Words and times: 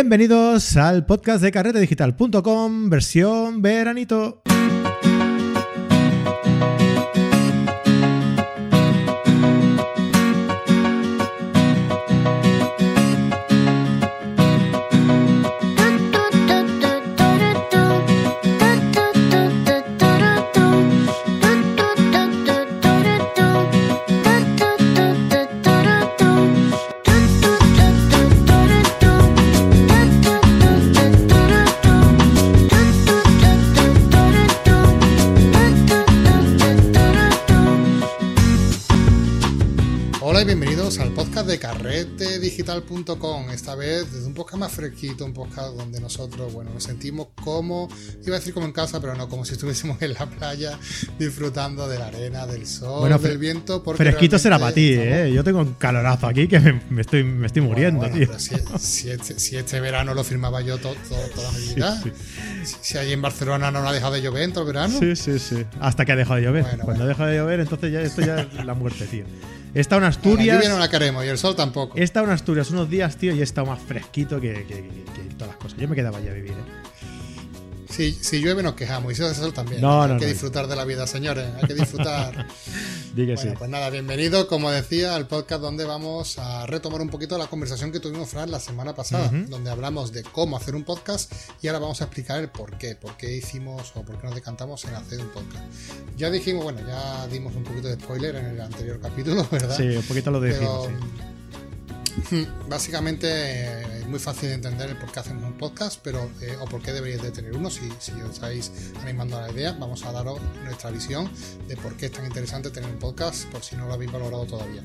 Bienvenidos 0.00 0.78
al 0.78 1.04
podcast 1.04 1.42
de 1.42 1.52
carretedigital.com, 1.52 2.88
versión 2.88 3.60
veranito. 3.60 4.40
Esta 43.52 43.74
vez 43.74 44.12
desde 44.12 44.26
un 44.26 44.34
podcast 44.34 44.58
más 44.58 44.72
fresquito, 44.72 45.24
un 45.24 45.32
podcast 45.34 45.74
donde 45.76 46.00
nosotros, 46.00 46.52
bueno, 46.52 46.70
nos 46.72 46.82
sentimos 46.84 47.28
como, 47.42 47.88
iba 48.26 48.36
a 48.36 48.38
decir 48.38 48.54
como 48.54 48.66
en 48.66 48.72
casa, 48.72 49.00
pero 49.00 49.14
no, 49.14 49.28
como 49.28 49.44
si 49.44 49.52
estuviésemos 49.52 50.00
en 50.02 50.14
la 50.14 50.26
playa 50.26 50.78
disfrutando 51.18 51.88
de 51.88 51.98
la 51.98 52.06
arena, 52.06 52.46
del 52.46 52.66
sol, 52.66 53.00
Bueno, 53.00 53.18
del 53.18 53.38
viento. 53.38 53.82
porque 53.82 54.02
Fresquito 54.02 54.38
será 54.38 54.58
para 54.58 54.72
ti, 54.72 54.92
¿eh? 54.94 55.30
Yo 55.34 55.44
tengo 55.44 55.60
un 55.60 55.74
calorazo 55.74 56.26
aquí 56.26 56.48
que 56.48 56.58
me, 56.60 56.80
me 56.90 57.00
estoy, 57.02 57.22
me 57.24 57.46
estoy 57.46 57.62
muriendo, 57.62 58.00
Bueno, 58.00 58.16
tío. 58.16 58.26
pero 58.26 58.38
si, 58.38 58.54
si 58.78 59.10
este, 59.10 59.38
si 59.38 59.56
este 59.56 59.80
verano 59.80 60.14
lo 60.14 60.24
firmaba 60.24 60.60
yo 60.62 60.78
to- 60.78 60.94
to- 61.08 61.16
toda 61.34 61.52
mi 61.52 61.74
vida, 61.74 62.00
sí. 62.02 62.10
Si, 62.64 62.76
si 62.80 62.98
allí 62.98 63.12
en 63.12 63.22
Barcelona 63.22 63.70
no 63.70 63.86
ha 63.86 63.92
dejado 63.92 64.14
de 64.14 64.22
llover 64.22 64.42
en 64.44 64.52
todo 64.52 64.62
el 64.62 64.72
verano, 64.72 64.98
Sí, 64.98 65.16
sí, 65.16 65.38
sí. 65.38 65.64
Hasta 65.80 66.04
que 66.04 66.12
ha 66.12 66.16
dejado 66.16 66.36
de 66.36 66.42
llover. 66.46 66.64
Cuando 66.82 67.04
ha 67.04 67.06
dejado 67.06 67.28
de 67.28 67.36
llover, 67.36 67.60
entonces 67.60 67.92
ya 67.92 68.00
esto 68.00 68.20
ya 68.22 68.40
es 68.40 68.64
la 68.64 68.74
muerte, 68.74 69.06
tío. 69.06 69.24
He 69.74 69.80
estado 69.80 69.98
en 69.98 70.02
la 70.04 70.08
Asturias. 70.08 70.56
lluvia 70.56 70.68
no 70.68 70.78
la 70.78 70.88
queremos 70.90 71.24
y 71.24 71.28
el 71.28 71.38
sol 71.38 71.54
tampoco. 71.54 71.96
He 71.96 72.02
estado 72.02 72.26
en 72.26 72.32
Asturias 72.32 72.70
unos 72.70 72.90
días, 72.90 73.16
tío, 73.16 73.34
y 73.34 73.40
he 73.40 73.42
estado 73.42 73.66
más 73.68 73.80
fresquito 73.80 74.40
que, 74.40 74.52
que- 74.52 74.64
que- 74.64 75.04
que 75.28 75.34
todas 75.34 75.48
las 75.48 75.56
cosas. 75.56 75.78
Yo 75.78 75.86
me 75.88 75.94
quedaba 75.94 76.18
allí 76.18 76.28
a 76.28 76.32
vivir, 76.32 76.52
¿eh? 76.52 76.89
Si, 77.90 78.12
si 78.12 78.40
llueve 78.40 78.62
nos 78.62 78.74
quejamos 78.74 79.12
y 79.12 79.16
si 79.16 79.22
hace 79.24 79.34
sol 79.40 79.52
también. 79.52 79.80
No, 79.80 80.02
hay 80.02 80.12
no, 80.12 80.18
que 80.18 80.26
no. 80.26 80.30
disfrutar 80.32 80.66
de 80.68 80.76
la 80.76 80.84
vida, 80.84 81.06
señores. 81.06 81.48
Hay 81.60 81.66
que 81.68 81.74
disfrutar. 81.74 82.46
Di 83.14 83.26
que 83.26 83.34
Bueno, 83.34 83.50
sí. 83.50 83.56
pues 83.58 83.68
nada, 83.68 83.90
bienvenido, 83.90 84.46
como 84.46 84.70
decía, 84.70 85.16
al 85.16 85.26
podcast 85.26 85.60
donde 85.60 85.84
vamos 85.84 86.38
a 86.38 86.64
retomar 86.66 87.00
un 87.00 87.08
poquito 87.08 87.36
la 87.36 87.48
conversación 87.48 87.90
que 87.90 87.98
tuvimos, 87.98 88.28
Fran, 88.28 88.50
la 88.50 88.60
semana 88.60 88.94
pasada, 88.94 89.26
Ujú. 89.26 89.50
donde 89.50 89.70
hablamos 89.70 90.12
de 90.12 90.22
cómo 90.22 90.56
hacer 90.56 90.76
un 90.76 90.84
podcast 90.84 91.32
y 91.60 91.66
ahora 91.66 91.80
vamos 91.80 92.00
a 92.00 92.04
explicar 92.04 92.38
el 92.38 92.48
por 92.50 92.78
qué, 92.78 92.94
por 92.94 93.16
qué 93.16 93.34
hicimos 93.36 93.90
o 93.96 94.02
por 94.04 94.18
qué 94.18 94.26
nos 94.28 94.36
decantamos 94.36 94.84
en 94.84 94.94
hacer 94.94 95.18
un 95.20 95.28
podcast. 95.30 95.64
Ya 96.16 96.30
dijimos, 96.30 96.62
bueno, 96.62 96.80
ya 96.86 97.26
dimos 97.26 97.56
un 97.56 97.64
poquito 97.64 97.88
de 97.88 97.94
spoiler 97.94 98.36
en 98.36 98.46
el 98.46 98.60
anterior 98.60 99.00
capítulo, 99.00 99.44
¿verdad? 99.50 99.76
Sí, 99.76 99.82
un 99.88 100.02
poquito 100.04 100.30
lo 100.30 100.40
decimos, 100.40 100.86
Pero, 100.86 100.98
sí. 101.00 101.04
Básicamente 102.68 103.28
eh, 103.28 103.98
es 104.00 104.06
muy 104.06 104.18
fácil 104.18 104.48
de 104.48 104.54
entender 104.56 104.90
el 104.90 104.96
por 104.98 105.10
qué 105.12 105.20
hacemos 105.20 105.44
un 105.44 105.56
podcast, 105.56 106.00
pero 106.02 106.30
eh, 106.40 106.56
o 106.60 106.66
por 106.66 106.82
qué 106.82 106.92
deberíais 106.92 107.22
de 107.22 107.30
tener 107.30 107.56
uno. 107.56 107.70
Si, 107.70 107.88
si 107.98 108.12
os 108.12 108.34
estáis 108.34 108.72
animando 109.02 109.38
a 109.38 109.42
la 109.42 109.52
idea, 109.52 109.72
vamos 109.72 110.04
a 110.04 110.12
daros 110.12 110.40
nuestra 110.64 110.90
visión 110.90 111.30
de 111.66 111.76
por 111.76 111.96
qué 111.96 112.06
es 112.06 112.12
tan 112.12 112.26
interesante 112.26 112.70
tener 112.70 112.90
un 112.90 112.98
podcast, 112.98 113.44
por 113.46 113.62
si 113.62 113.76
no 113.76 113.86
lo 113.86 113.94
habéis 113.94 114.12
valorado 114.12 114.46
todavía. 114.46 114.82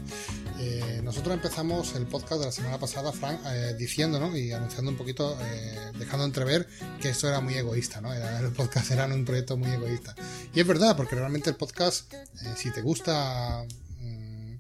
Eh, 0.60 1.02
nosotros 1.04 1.34
empezamos 1.34 1.96
el 1.96 2.06
podcast 2.08 2.40
de 2.40 2.46
la 2.46 2.52
semana 2.52 2.80
pasada, 2.80 3.12
Frank, 3.12 3.40
eh, 3.46 3.76
diciendo 3.78 4.20
¿no? 4.20 4.36
y 4.38 4.52
anunciando 4.52 4.92
un 4.92 4.98
poquito, 4.98 5.38
eh, 5.42 5.92
dejando 5.98 6.26
entrever 6.26 6.68
que 7.02 7.10
esto 7.10 7.28
era 7.28 7.42
muy 7.42 7.56
egoísta, 7.56 8.00
¿no? 8.00 8.14
Era, 8.14 8.40
el 8.40 8.52
podcast 8.52 8.92
era 8.92 9.06
un 9.06 9.26
proyecto 9.26 9.58
muy 9.58 9.72
egoísta. 9.72 10.16
Y 10.54 10.60
es 10.60 10.68
verdad, 10.68 10.96
porque 10.96 11.16
realmente 11.16 11.50
el 11.50 11.56
podcast, 11.58 12.14
eh, 12.14 12.20
si 12.56 12.72
te 12.72 12.82
gusta 12.82 13.66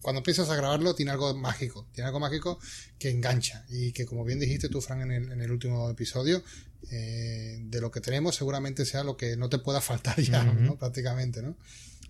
cuando 0.05 0.19
empiezas 0.19 0.51
a 0.51 0.55
grabarlo 0.55 0.93
tiene 0.93 1.09
algo 1.09 1.33
mágico, 1.35 1.87
tiene 1.91 2.05
algo 2.09 2.19
mágico 2.19 2.59
que 2.99 3.09
engancha 3.09 3.65
y 3.69 3.91
que 3.91 4.05
como 4.05 4.23
bien 4.23 4.39
dijiste 4.39 4.69
tú, 4.69 4.79
Frank, 4.79 5.01
en 5.01 5.11
el, 5.11 5.31
en 5.31 5.41
el 5.41 5.49
último 5.49 5.89
episodio, 5.89 6.43
eh, 6.91 7.57
de 7.59 7.81
lo 7.81 7.89
que 7.89 8.01
tenemos 8.01 8.35
seguramente 8.35 8.85
sea 8.85 9.03
lo 9.03 9.17
que 9.17 9.35
no 9.35 9.49
te 9.49 9.57
pueda 9.57 9.81
faltar 9.81 10.19
ya. 10.21 10.43
¿no? 10.43 10.75
Prácticamente, 10.77 11.41
¿no? 11.41 11.55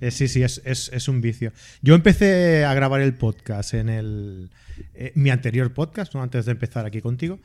Eh, 0.02 0.12
sí, 0.12 0.28
sí, 0.28 0.44
es, 0.44 0.62
es- 0.66 0.90
es 0.92 1.08
un 1.08 1.22
vicio. 1.22 1.54
Yo 1.82 1.96
empecé 1.96 2.66
a 2.66 2.74
grabar 2.74 3.00
el 3.00 3.14
podcast 3.16 3.74
en 3.74 3.88
el 3.88 4.50
eh, 4.94 5.14
mi 5.16 5.30
anterior 5.30 5.74
podcast, 5.74 6.14
¿no? 6.14 6.22
antes 6.22 6.44
de 6.46 6.52
empezar 6.52 6.86
aquí 6.86 7.00
contigo, 7.00 7.40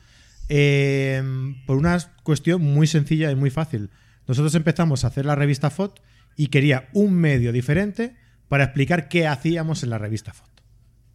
por 1.65 1.77
una 1.77 1.97
cuestión 2.23 2.61
muy 2.61 2.87
sencilla 2.87 3.31
y 3.31 3.35
muy 3.35 3.51
fácil. 3.51 3.89
Nosotros 4.27 4.53
empezamos 4.55 5.05
a 5.05 5.07
hacer 5.07 5.25
la 5.25 5.35
revista 5.35 5.69
FOT 5.69 6.01
y 6.35 6.47
quería 6.47 6.89
un 6.91 7.13
medio 7.13 7.53
diferente 7.53 8.15
para 8.51 8.65
explicar 8.65 9.07
qué 9.07 9.27
hacíamos 9.27 9.81
en 9.81 9.91
la 9.91 9.97
revista 9.97 10.33
FOT, 10.33 10.49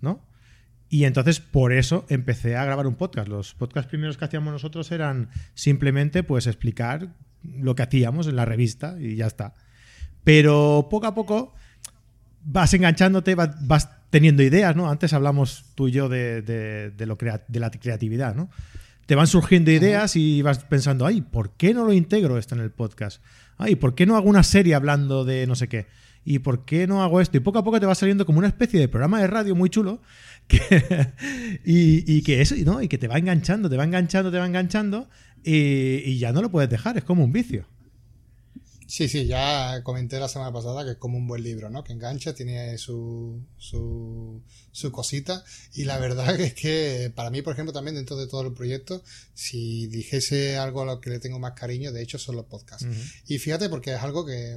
¿no? 0.01 0.25
Y 0.89 1.05
entonces 1.05 1.39
por 1.39 1.75
eso 1.75 2.07
empecé 2.09 2.57
a 2.57 2.65
grabar 2.65 2.87
un 2.87 2.95
podcast. 2.95 3.29
Los 3.29 3.53
podcasts 3.53 3.91
primeros 3.91 4.17
que 4.17 4.25
hacíamos 4.25 4.55
nosotros 4.55 4.91
eran 4.91 5.29
simplemente 5.53 6.23
pues 6.23 6.47
explicar 6.47 7.09
lo 7.43 7.75
que 7.75 7.83
hacíamos 7.83 8.27
en 8.27 8.37
la 8.37 8.47
revista 8.47 8.97
y 8.99 9.17
ya 9.17 9.27
está. 9.27 9.55
Pero 10.25 10.89
poco 10.91 11.09
a 11.09 11.15
poco 11.15 11.53
vas 12.43 12.73
enganchándote, 12.73 13.35
vas, 13.35 13.67
vas 13.67 13.91
teniendo 14.09 14.43
ideas, 14.43 14.75
¿no? 14.75 14.89
Antes 14.91 15.13
hablamos 15.13 15.67
tú 15.75 15.89
y 15.89 15.93
yo 15.93 16.09
de, 16.09 16.41
de- 16.41 16.91
de 16.91 17.05
lo 17.07 17.19
crea- 17.19 17.45
de 17.49 17.61
la 17.61 17.71
creatividad, 17.71 18.35
¿no? 18.35 18.49
Te 19.05 19.15
van 19.15 19.27
surgiendo 19.27 19.71
ideas 19.71 20.17
y 20.17 20.41
vas 20.41 20.65
pensando, 20.65 21.05
ay, 21.05 21.21
¿por 21.21 21.51
qué 21.51 21.75
no 21.75 21.85
lo 21.85 21.93
integro 21.93 22.39
esto 22.39 22.55
en 22.55 22.63
el 22.63 22.71
podcast? 22.71 23.23
Ay, 23.59 23.77
¿por 23.77 23.95
qué 23.95 24.07
no 24.07 24.17
hago 24.17 24.31
una 24.31 24.43
serie 24.43 24.75
hablando 24.75 25.27
de 25.27 25.47
no 25.47 25.55
sé 25.55 25.69
qué? 25.69 25.87
¿Y 26.29 26.41
por 26.41 26.65
qué 26.65 26.89
no 26.89 27.05
hago 27.05 27.21
esto? 27.21 27.37
Y 27.37 27.41
poco 27.41 27.61
a 27.61 27.65
poco 27.65 27.79
te 27.79 27.87
va 27.87 27.95
saliendo 27.95 28.27
como 28.27 28.41
una 28.41 28.49
especie 28.49 28.81
de 28.81 28.89
programa 28.89 29.21
de 29.21 29.29
radio 29.29 29.55
muy 29.55 29.71
chulo 29.71 30.03
y, 31.65 32.13
y 32.13 32.23
que 32.23 32.41
eso, 32.41 32.57
¿no? 32.65 32.83
Y 32.83 32.89
que 32.89 32.99
te 32.99 33.07
va 33.07 33.17
enganchando, 33.17 33.71
te 33.71 33.77
va 33.77 33.85
enganchando, 33.85 34.33
te 34.33 34.39
va 34.39 34.45
enganchando 34.45 35.09
y, 35.45 36.03
y 36.05 36.19
ya 36.19 36.33
no 36.33 36.43
lo 36.43 36.51
puedes 36.51 36.69
dejar, 36.69 36.99
es 36.99 37.05
como 37.05 37.23
un 37.23 37.33
vicio. 37.33 37.69
Sí, 38.87 39.09
sí, 39.09 39.27
ya 39.27 39.83
comenté 39.83 40.21
la 40.21 40.29
semana 40.29 40.53
pasada 40.53 40.85
que 40.85 40.93
es 40.93 40.97
como 40.97 41.19
un 41.19 41.27
buen 41.27 41.43
libro, 41.43 41.69
¿no? 41.71 41.83
Que 41.83 41.93
engancha, 41.93 42.35
tiene 42.35 42.79
su, 42.79 43.43
su, 43.59 44.43
su 44.71 44.93
cosita. 44.93 45.45
Y 45.75 45.85
la 45.85 45.99
verdad 45.99 46.39
es 46.41 46.55
que 46.55 47.13
para 47.15 47.31
mí, 47.31 47.43
por 47.43 47.53
ejemplo, 47.53 47.73
también 47.73 47.97
dentro 47.97 48.17
de 48.17 48.29
todo 48.29 48.43
el 48.43 48.53
proyecto, 48.53 49.03
si 49.35 49.89
dijese 49.89 50.57
algo 50.57 50.83
a 50.83 50.85
lo 50.85 51.01
que 51.01 51.11
le 51.11 51.19
tengo 51.19 51.41
más 51.41 51.53
cariño, 51.53 51.91
de 51.91 52.01
hecho, 52.01 52.19
son 52.19 52.37
los 52.37 52.47
podcasts. 52.47 52.87
Y 53.27 53.39
fíjate, 53.39 53.69
porque 53.69 53.95
es 53.95 54.01
algo 54.01 54.25
que, 54.25 54.57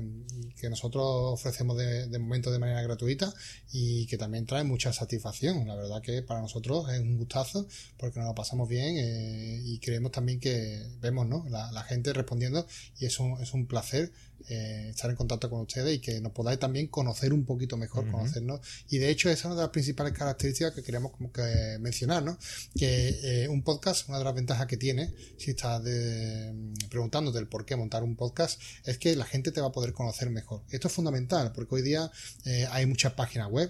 que 0.56 0.70
nosotros 0.70 1.04
ofrecemos 1.06 1.76
de, 1.78 2.08
de 2.08 2.20
momento 2.20 2.52
de 2.52 2.60
manera 2.60 2.84
gratuita 2.84 3.34
y 3.72 4.06
que 4.06 4.18
también 4.18 4.46
trae 4.46 4.64
mucha 4.64 4.94
satisfacción. 4.94 5.68
La 5.68 5.76
verdad 5.76 6.02
que 6.04 6.22
para 6.22 6.42
nosotros 6.42 6.92
es 6.92 7.00
un 7.00 7.18
gustazo 7.18 7.68
porque 7.98 8.20
nos 8.20 8.28
lo 8.28 8.36
pasamos 8.36 8.70
bien 8.70 8.96
eh, 8.98 9.60
y 9.66 9.80
creemos 9.80 10.12
también 10.12 10.40
que 10.40 10.86
vemos 11.02 11.28
¿no? 11.28 11.46
la, 11.50 11.72
la 11.72 11.84
gente 11.84 12.14
respondiendo 12.14 12.68
y 13.00 13.06
es 13.06 13.20
un, 13.20 13.42
es 13.42 13.54
un 13.54 13.66
placer 13.66 14.12
eh, 14.48 14.88
estar 14.90 15.10
en 15.10 15.16
contacto 15.18 15.50
con 15.50 15.62
ustedes 15.62 15.96
y 15.96 16.00
que 16.00 16.22
nos 16.22 16.32
podáis 16.32 16.58
también 16.58 16.88
conocer 16.88 17.34
un 17.34 17.46
poquito 17.46 17.78
mejor, 17.78 18.10
conocernos. 18.10 18.62
Y 18.90 18.98
de 18.98 19.10
hecho, 19.10 19.30
esa 19.30 19.40
es 19.40 19.46
una 19.46 19.56
de 19.56 19.62
las 19.62 19.70
principales 19.70 20.14
características 20.14 20.74
que 20.74 20.82
queríamos 20.82 21.12
como 21.12 21.32
que 21.32 21.78
mencionar, 21.82 22.24
¿no? 22.24 22.38
Que 22.76 23.44
eh, 23.44 23.48
un 23.50 23.62
podcast, 23.64 24.08
una 24.10 24.18
de 24.18 24.24
las 24.24 24.34
ventajas 24.34 24.66
que 24.66 24.78
tiene, 24.78 25.14
si 25.38 25.52
estás 25.52 25.84
de- 25.84 26.54
preguntándote 26.90 27.38
el 27.38 27.48
por 27.48 27.66
qué 27.66 27.76
montar 27.76 28.02
un 28.02 28.16
podcast, 28.16 28.60
es 28.86 28.98
que 28.98 29.16
la 29.16 29.26
gente 29.26 29.52
te 29.52 29.62
va 29.62 29.68
a 29.68 29.72
poder 29.72 29.94
conocer 29.94 30.30
mejor. 30.30 30.64
Esto 30.72 30.88
es 30.88 30.94
fundamental, 30.94 31.52
porque 31.52 31.76
hoy 31.76 31.82
día 31.82 32.10
eh, 32.46 32.66
hay 32.72 32.86
muchas 32.86 33.14
páginas 33.14 33.50
web. 33.52 33.70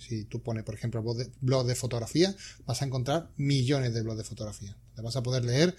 si 0.00 0.24
tú 0.24 0.42
pones, 0.42 0.64
por 0.64 0.74
ejemplo, 0.74 1.00
blog 1.00 1.16
de, 1.16 1.30
blog 1.40 1.66
de 1.66 1.74
fotografía, 1.74 2.34
vas 2.66 2.82
a 2.82 2.84
encontrar 2.84 3.30
millones 3.36 3.94
de 3.94 4.02
blogs 4.02 4.18
de 4.18 4.24
fotografía. 4.24 4.76
Te 4.94 5.00
vas 5.00 5.14
a 5.14 5.22
poder 5.22 5.44
leer 5.44 5.76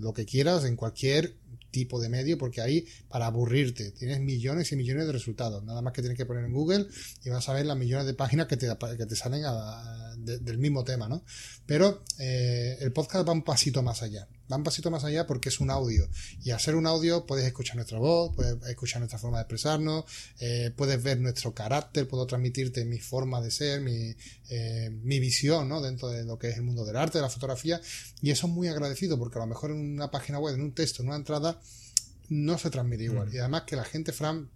lo 0.00 0.14
que 0.14 0.24
quieras 0.24 0.64
en 0.64 0.74
cualquier 0.74 1.34
tipo 1.78 2.00
de 2.00 2.08
medio, 2.08 2.36
porque 2.36 2.60
ahí 2.60 2.84
para 3.08 3.26
aburrirte 3.26 3.92
tienes 3.92 4.20
millones 4.20 4.72
y 4.72 4.76
millones 4.76 5.06
de 5.06 5.12
resultados. 5.12 5.62
Nada 5.64 5.80
más 5.82 5.92
que 5.92 6.02
tienes 6.02 6.18
que 6.18 6.26
poner 6.26 6.44
en 6.44 6.52
Google 6.52 6.86
y 7.24 7.30
vas 7.30 7.48
a 7.48 7.52
ver 7.54 7.66
las 7.66 7.76
millones 7.76 8.06
de 8.06 8.14
páginas 8.14 8.46
que 8.46 8.56
te, 8.56 8.66
que 8.96 9.06
te 9.06 9.16
salen 9.16 9.42
a- 9.46 10.14
de- 10.18 10.38
del 10.38 10.58
mismo 10.58 10.82
tema, 10.84 11.08
¿no? 11.08 11.22
Pero 11.66 12.02
eh, 12.18 12.76
el 12.80 12.92
podcast 12.92 13.26
va 13.28 13.32
un 13.32 13.42
pasito 13.44 13.82
más 13.82 14.02
allá. 14.02 14.26
Va 14.50 14.56
un 14.56 14.62
pasito 14.62 14.90
más 14.90 15.04
allá 15.04 15.26
porque 15.26 15.48
es 15.48 15.60
un 15.60 15.70
audio. 15.70 16.08
Y 16.42 16.50
al 16.50 16.60
ser 16.60 16.74
un 16.74 16.86
audio 16.86 17.26
puedes 17.26 17.44
escuchar 17.44 17.76
nuestra 17.76 17.98
voz, 17.98 18.34
puedes 18.34 18.56
escuchar 18.66 19.00
nuestra 19.00 19.18
forma 19.18 19.38
de 19.38 19.42
expresarnos, 19.42 20.04
eh, 20.40 20.72
puedes 20.74 21.02
ver 21.02 21.20
nuestro 21.20 21.54
carácter, 21.54 22.08
puedo 22.08 22.26
transmitirte 22.26 22.84
mi 22.84 22.98
forma 22.98 23.40
de 23.40 23.50
ser, 23.50 23.80
mi, 23.80 24.14
eh, 24.48 24.90
mi 24.90 25.20
visión, 25.20 25.68
¿no? 25.68 25.80
Dentro 25.80 26.08
de 26.08 26.24
lo 26.24 26.38
que 26.38 26.48
es 26.48 26.56
el 26.56 26.62
mundo 26.62 26.84
del 26.84 26.96
arte, 26.96 27.18
de 27.18 27.22
la 27.22 27.30
fotografía. 27.30 27.80
Y 28.22 28.30
eso 28.30 28.46
es 28.46 28.52
muy 28.52 28.68
agradecido 28.68 29.18
porque 29.18 29.38
a 29.38 29.42
lo 29.42 29.46
mejor 29.46 29.70
en 29.70 29.78
una 29.78 30.10
página 30.10 30.38
web, 30.38 30.54
en 30.54 30.62
un 30.62 30.74
texto, 30.74 31.02
en 31.02 31.08
una 31.08 31.16
entrada, 31.16 31.60
no 32.28 32.58
se 32.58 32.70
transmite 32.70 33.04
igual. 33.04 33.28
Mm. 33.28 33.34
Y 33.34 33.38
además 33.38 33.62
que 33.66 33.76
la 33.76 33.84
gente, 33.84 34.12
Fran, 34.12 34.50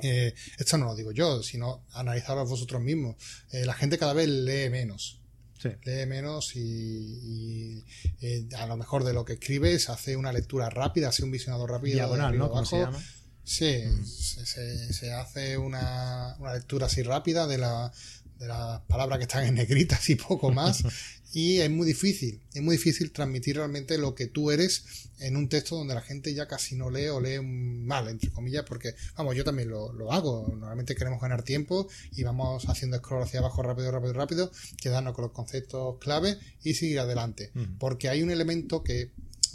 eh, 0.00 0.34
esto 0.58 0.78
no 0.78 0.86
lo 0.86 0.94
digo 0.94 1.12
yo, 1.12 1.42
sino 1.42 1.84
analizarlo 1.92 2.46
vosotros 2.46 2.80
mismos. 2.80 3.16
Eh, 3.50 3.64
la 3.64 3.74
gente 3.74 3.98
cada 3.98 4.12
vez 4.12 4.28
lee 4.28 4.70
menos. 4.70 5.17
Lee 5.62 6.06
menos 6.06 6.54
y, 6.56 7.84
eh, 8.20 8.48
a 8.56 8.66
lo 8.66 8.76
mejor 8.76 9.04
de 9.04 9.12
lo 9.12 9.24
que 9.24 9.34
escribes 9.34 9.88
hace 9.88 10.16
una 10.16 10.32
lectura 10.32 10.70
rápida, 10.70 11.08
hace 11.08 11.24
un 11.24 11.30
visionado 11.30 11.66
rápido. 11.66 11.96
Diagonal, 11.96 12.36
¿no? 12.38 12.50
¿Cómo 12.50 12.64
se 12.64 12.78
llama? 12.78 12.98
Sí, 13.44 13.82
mm. 13.86 14.04
se, 14.04 15.12
hace 15.12 15.56
una, 15.56 16.36
una, 16.38 16.54
lectura 16.54 16.86
así 16.86 17.02
rápida 17.02 17.46
de, 17.46 17.56
la, 17.56 17.90
de 18.38 18.46
las 18.46 18.80
palabras 18.82 19.18
que 19.18 19.24
están 19.24 19.44
en 19.44 19.54
negritas 19.54 20.08
y 20.10 20.16
poco 20.16 20.50
más. 20.50 20.84
y 21.32 21.58
es 21.58 21.70
muy 21.70 21.86
difícil, 21.86 22.40
es 22.54 22.62
muy 22.62 22.76
difícil 22.76 23.12
transmitir 23.12 23.56
realmente 23.56 23.98
lo 23.98 24.14
que 24.14 24.26
tú 24.26 24.50
eres 24.50 24.84
en 25.18 25.36
un 25.36 25.48
texto 25.48 25.76
donde 25.76 25.94
la 25.94 26.00
gente 26.00 26.32
ya 26.32 26.48
casi 26.48 26.74
no 26.74 26.90
lee 26.90 27.08
o 27.08 27.20
lee 27.20 27.40
mal, 27.40 28.08
entre 28.08 28.30
comillas, 28.30 28.64
porque, 28.66 28.94
vamos, 29.16 29.36
yo 29.36 29.44
también 29.44 29.68
lo, 29.68 29.92
lo 29.92 30.12
hago. 30.12 30.46
Normalmente 30.48 30.94
queremos 30.94 31.20
ganar 31.20 31.42
tiempo 31.42 31.88
y 32.12 32.22
vamos 32.22 32.68
haciendo 32.68 32.96
scroll 32.98 33.22
hacia 33.22 33.40
abajo 33.40 33.62
rápido, 33.62 33.90
rápido, 33.90 34.12
rápido, 34.14 34.52
quedarnos 34.80 35.14
con 35.14 35.24
los 35.24 35.32
conceptos 35.32 35.98
clave 35.98 36.38
y 36.62 36.74
seguir 36.74 37.00
adelante. 37.00 37.52
Porque 37.78 38.08
hay 38.08 38.22
un 38.22 38.30
elemento 38.30 38.82
que 38.82 39.10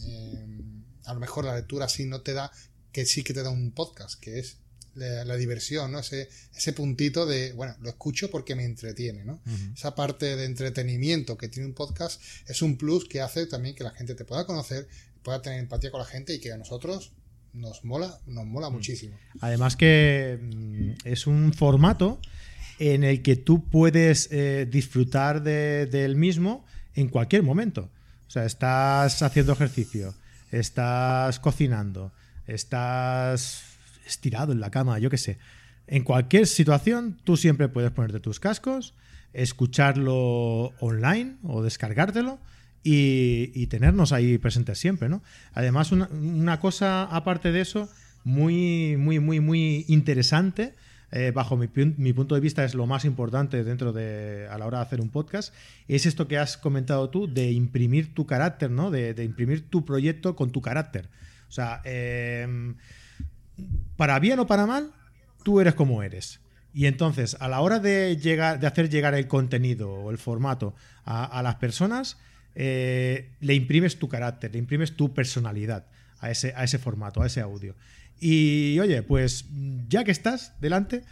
eh, 0.05 0.47
a 1.05 1.13
lo 1.13 1.19
mejor 1.19 1.45
la 1.45 1.55
lectura 1.55 1.85
así 1.85 2.05
no 2.05 2.21
te 2.21 2.33
da 2.33 2.51
que 2.91 3.05
sí 3.05 3.23
que 3.23 3.33
te 3.33 3.41
da 3.41 3.49
un 3.49 3.71
podcast, 3.71 4.19
que 4.19 4.39
es 4.39 4.57
la, 4.95 5.35
diversión, 5.35 5.91
¿no? 5.91 5.99
Ese, 5.99 6.29
ese 6.55 6.73
puntito 6.73 7.25
de, 7.25 7.53
bueno, 7.53 7.75
lo 7.81 7.89
escucho 7.89 8.29
porque 8.29 8.55
me 8.55 8.63
entretiene, 8.63 9.25
¿no? 9.25 9.41
Esa 9.75 9.95
parte 9.95 10.35
de 10.35 10.45
entretenimiento 10.45 11.37
que 11.37 11.49
tiene 11.49 11.67
un 11.67 11.73
podcast 11.73 12.21
es 12.47 12.61
un 12.61 12.77
plus 12.77 13.05
que 13.05 13.21
hace 13.21 13.45
también 13.47 13.75
que 13.75 13.83
la 13.83 13.91
gente 13.91 14.15
te 14.15 14.25
pueda 14.25 14.45
conocer, 14.45 14.87
pueda 15.21 15.41
tener 15.41 15.59
empatía 15.59 15.91
con 15.91 15.99
la 15.99 16.05
gente 16.05 16.33
y 16.33 16.39
que 16.39 16.51
a 16.51 16.57
nosotros 16.57 17.13
nos 17.53 17.83
mola, 17.83 18.19
nos 18.25 18.45
mola 18.45 18.69
mm. 18.69 18.73
muchísimo. 18.73 19.17
Además 19.41 19.75
que 19.75 20.39
mm, 20.41 21.07
es 21.07 21.27
un 21.27 21.53
formato 21.53 22.19
en 22.79 23.03
el 23.03 23.21
que 23.21 23.35
tú 23.35 23.69
puedes 23.69 24.29
eh, 24.31 24.67
disfrutar 24.69 25.43
del 25.43 26.15
mismo 26.15 26.65
en 26.95 27.07
cualquier 27.07 27.43
momento. 27.43 27.89
O 28.27 28.31
sea, 28.31 28.45
estás 28.45 29.21
haciendo 29.21 29.53
ejercicio, 29.53 30.15
estás 30.51 31.39
cocinando, 31.39 32.11
estás 32.47 33.72
estirado 34.05 34.51
en 34.51 34.59
la 34.59 34.71
cama, 34.71 34.99
yo 34.99 35.09
qué 35.09 35.17
sé. 35.17 35.37
En 35.87 36.03
cualquier 36.03 36.47
situación, 36.47 37.17
tú 37.23 37.37
siempre 37.37 37.67
puedes 37.67 37.91
ponerte 37.91 38.19
tus 38.19 38.39
cascos, 38.39 38.93
escucharlo 39.33 40.73
online 40.79 41.35
o 41.43 41.61
descargártelo 41.61 42.39
y, 42.83 43.67
tenernos 43.67 44.11
ahí 44.11 44.37
presentes 44.37 44.77
siempre, 44.77 45.09
¿no? 45.09 45.23
Además, 45.53 45.91
una, 45.91 46.59
cosa 46.59 47.03
aparte 47.03 47.51
de 47.51 47.61
eso, 47.61 47.89
muy, 48.23 48.95
muy, 48.97 49.19
muy, 49.19 49.39
muy 49.39 49.85
interesante, 49.87 50.73
eh, 51.11 51.31
bajo 51.31 51.57
mi, 51.57 51.67
punto 51.67 52.35
de 52.35 52.41
vista 52.41 52.63
es 52.63 52.73
lo 52.73 52.87
más 52.87 53.05
importante 53.05 53.63
dentro 53.63 53.93
de 53.93 54.47
a 54.49 54.57
la 54.57 54.65
hora 54.65 54.79
de 54.79 54.83
hacer 54.83 55.01
un 55.01 55.09
podcast, 55.09 55.53
es 55.87 56.05
esto 56.05 56.27
que 56.27 56.37
has 56.37 56.57
comentado 56.57 57.09
tú 57.09 57.31
de 57.31 57.51
imprimir 57.51 58.13
tu 58.13 58.25
carácter, 58.25 58.71
¿no? 58.71 58.91
De, 58.91 59.23
imprimir 59.23 59.69
tu 59.69 59.85
proyecto 59.85 60.35
con 60.35 60.51
tu 60.51 60.61
carácter. 60.61 61.09
O 61.47 61.51
sea, 61.51 61.81
eh, 61.85 62.73
para 63.97 64.19
bien 64.19 64.39
o 64.39 64.47
para 64.47 64.65
mal, 64.65 64.91
tú 65.43 65.59
eres 65.59 65.73
como 65.73 66.03
eres. 66.03 66.39
Y 66.73 66.87
entonces, 66.87 67.37
a 67.39 67.47
la 67.47 67.61
hora 67.61 67.79
de, 67.79 68.17
llegar, 68.17 68.59
de 68.59 68.67
hacer 68.67 68.89
llegar 68.89 69.13
el 69.13 69.27
contenido 69.27 69.91
o 69.91 70.11
el 70.11 70.17
formato 70.17 70.73
a, 71.05 71.41
las 71.43 71.55
personas, 71.55 72.17
eh, 72.55 73.29
le 73.41 73.53
imprimes 73.53 73.99
tu 73.99 74.09
carácter, 74.09 74.51
le 74.51 74.59
imprimes 74.59 74.95
tu 74.95 75.13
personalidad 75.13 75.85
a 76.19 76.31
ese, 76.31 76.53
a 76.55 76.63
ese 76.63 76.79
formato, 76.79 77.21
a 77.21 77.27
ese 77.27 77.41
audio. 77.41 77.75
Y 78.19 78.79
oye, 78.79 79.03
pues 79.03 79.45
ya 79.87 80.03
que 80.03 80.11
estás 80.11 80.53
delante, 80.61 81.03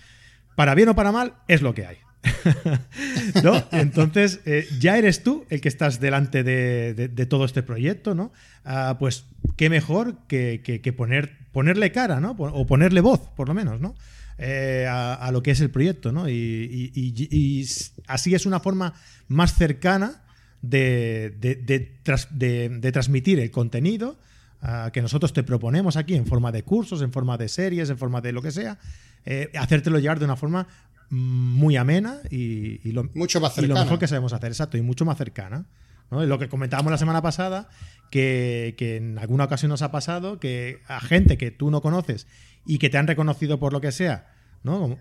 para 0.55 0.73
bien 0.73 0.89
o 0.89 0.95
para 0.95 1.11
mal, 1.11 1.35
es 1.47 1.61
lo 1.61 1.75
que 1.75 1.85
hay. 1.85 1.97
Entonces, 3.71 4.41
eh, 4.45 4.67
ya 4.79 4.97
eres 4.97 5.23
tú 5.23 5.45
el 5.49 5.61
que 5.61 5.69
estás 5.69 5.99
delante 5.99 6.43
de, 6.43 7.25
todo 7.27 7.45
este 7.45 7.63
proyecto, 7.63 8.15
¿no? 8.15 8.31
Ah, 8.63 8.97
pues 8.99 9.25
qué 9.57 9.69
mejor 9.69 10.17
que, 10.27 10.93
poner, 10.95 11.37
ponerle 11.51 11.91
cara, 11.91 12.19
¿no? 12.19 12.31
O 12.31 12.65
ponerle 12.65 13.01
voz, 13.01 13.19
por 13.35 13.47
lo 13.47 13.53
menos, 13.53 13.79
¿no? 13.79 13.95
Eh, 14.37 14.87
a, 14.89 15.29
lo 15.31 15.43
que 15.43 15.51
es 15.51 15.61
el 15.61 15.69
proyecto, 15.69 16.11
¿no? 16.11 16.29
Y, 16.29 17.67
así 18.07 18.35
es 18.35 18.45
una 18.45 18.59
forma 18.59 18.93
más 19.27 19.55
cercana 19.55 20.23
de, 20.61 21.31
de 21.39 22.91
transmitir 22.91 23.39
el 23.39 23.49
contenido 23.51 24.19
ah, 24.61 24.91
que 24.93 25.01
nosotros 25.01 25.33
te 25.33 25.43
proponemos 25.43 25.97
aquí 25.97 26.15
en 26.15 26.27
forma 26.27 26.51
de 26.51 26.63
cursos, 26.63 27.01
en 27.01 27.11
forma 27.11 27.37
de 27.37 27.49
series, 27.49 27.89
en 27.89 27.97
forma 27.97 28.21
de 28.21 28.31
lo 28.31 28.41
que 28.41 28.51
sea, 28.51 28.77
eh, 29.25 29.51
hacértelo 29.55 29.99
llegar 29.99 30.19
de 30.19 30.25
una 30.25 30.35
forma 30.35 30.67
muy 31.11 31.75
amena 31.75 32.19
y, 32.29 32.91
lo, 32.93 33.03
mucho 33.13 33.39
más 33.41 33.57
y 33.57 33.67
lo 33.67 33.75
mejor 33.75 33.99
que 33.99 34.07
sabemos 34.07 34.33
hacer, 34.33 34.49
exacto, 34.49 34.77
y 34.77 34.81
mucho 34.81 35.05
más 35.05 35.17
cercana. 35.17 35.65
Lo 36.09 36.39
que 36.39 36.49
comentábamos 36.49 36.91
la 36.91 36.97
semana 36.97 37.21
pasada, 37.21 37.69
que, 38.09 38.75
que, 38.77 38.97
en 38.97 39.17
alguna 39.17 39.45
ocasión 39.45 39.69
nos 39.69 39.81
ha 39.81 39.91
pasado 39.91 40.39
que 40.39 40.81
a 40.87 40.99
gente 40.99 41.37
que 41.37 41.51
tú 41.51 41.71
no 41.71 41.81
conoces 41.81 42.27
y 42.65 42.79
que 42.79 42.89
te 42.89 42.97
han 42.97 43.07
reconocido 43.07 43.59
por 43.59 43.71
lo 43.71 43.79
que 43.79 43.93
sea, 43.93 44.33
¿no? 44.63 44.97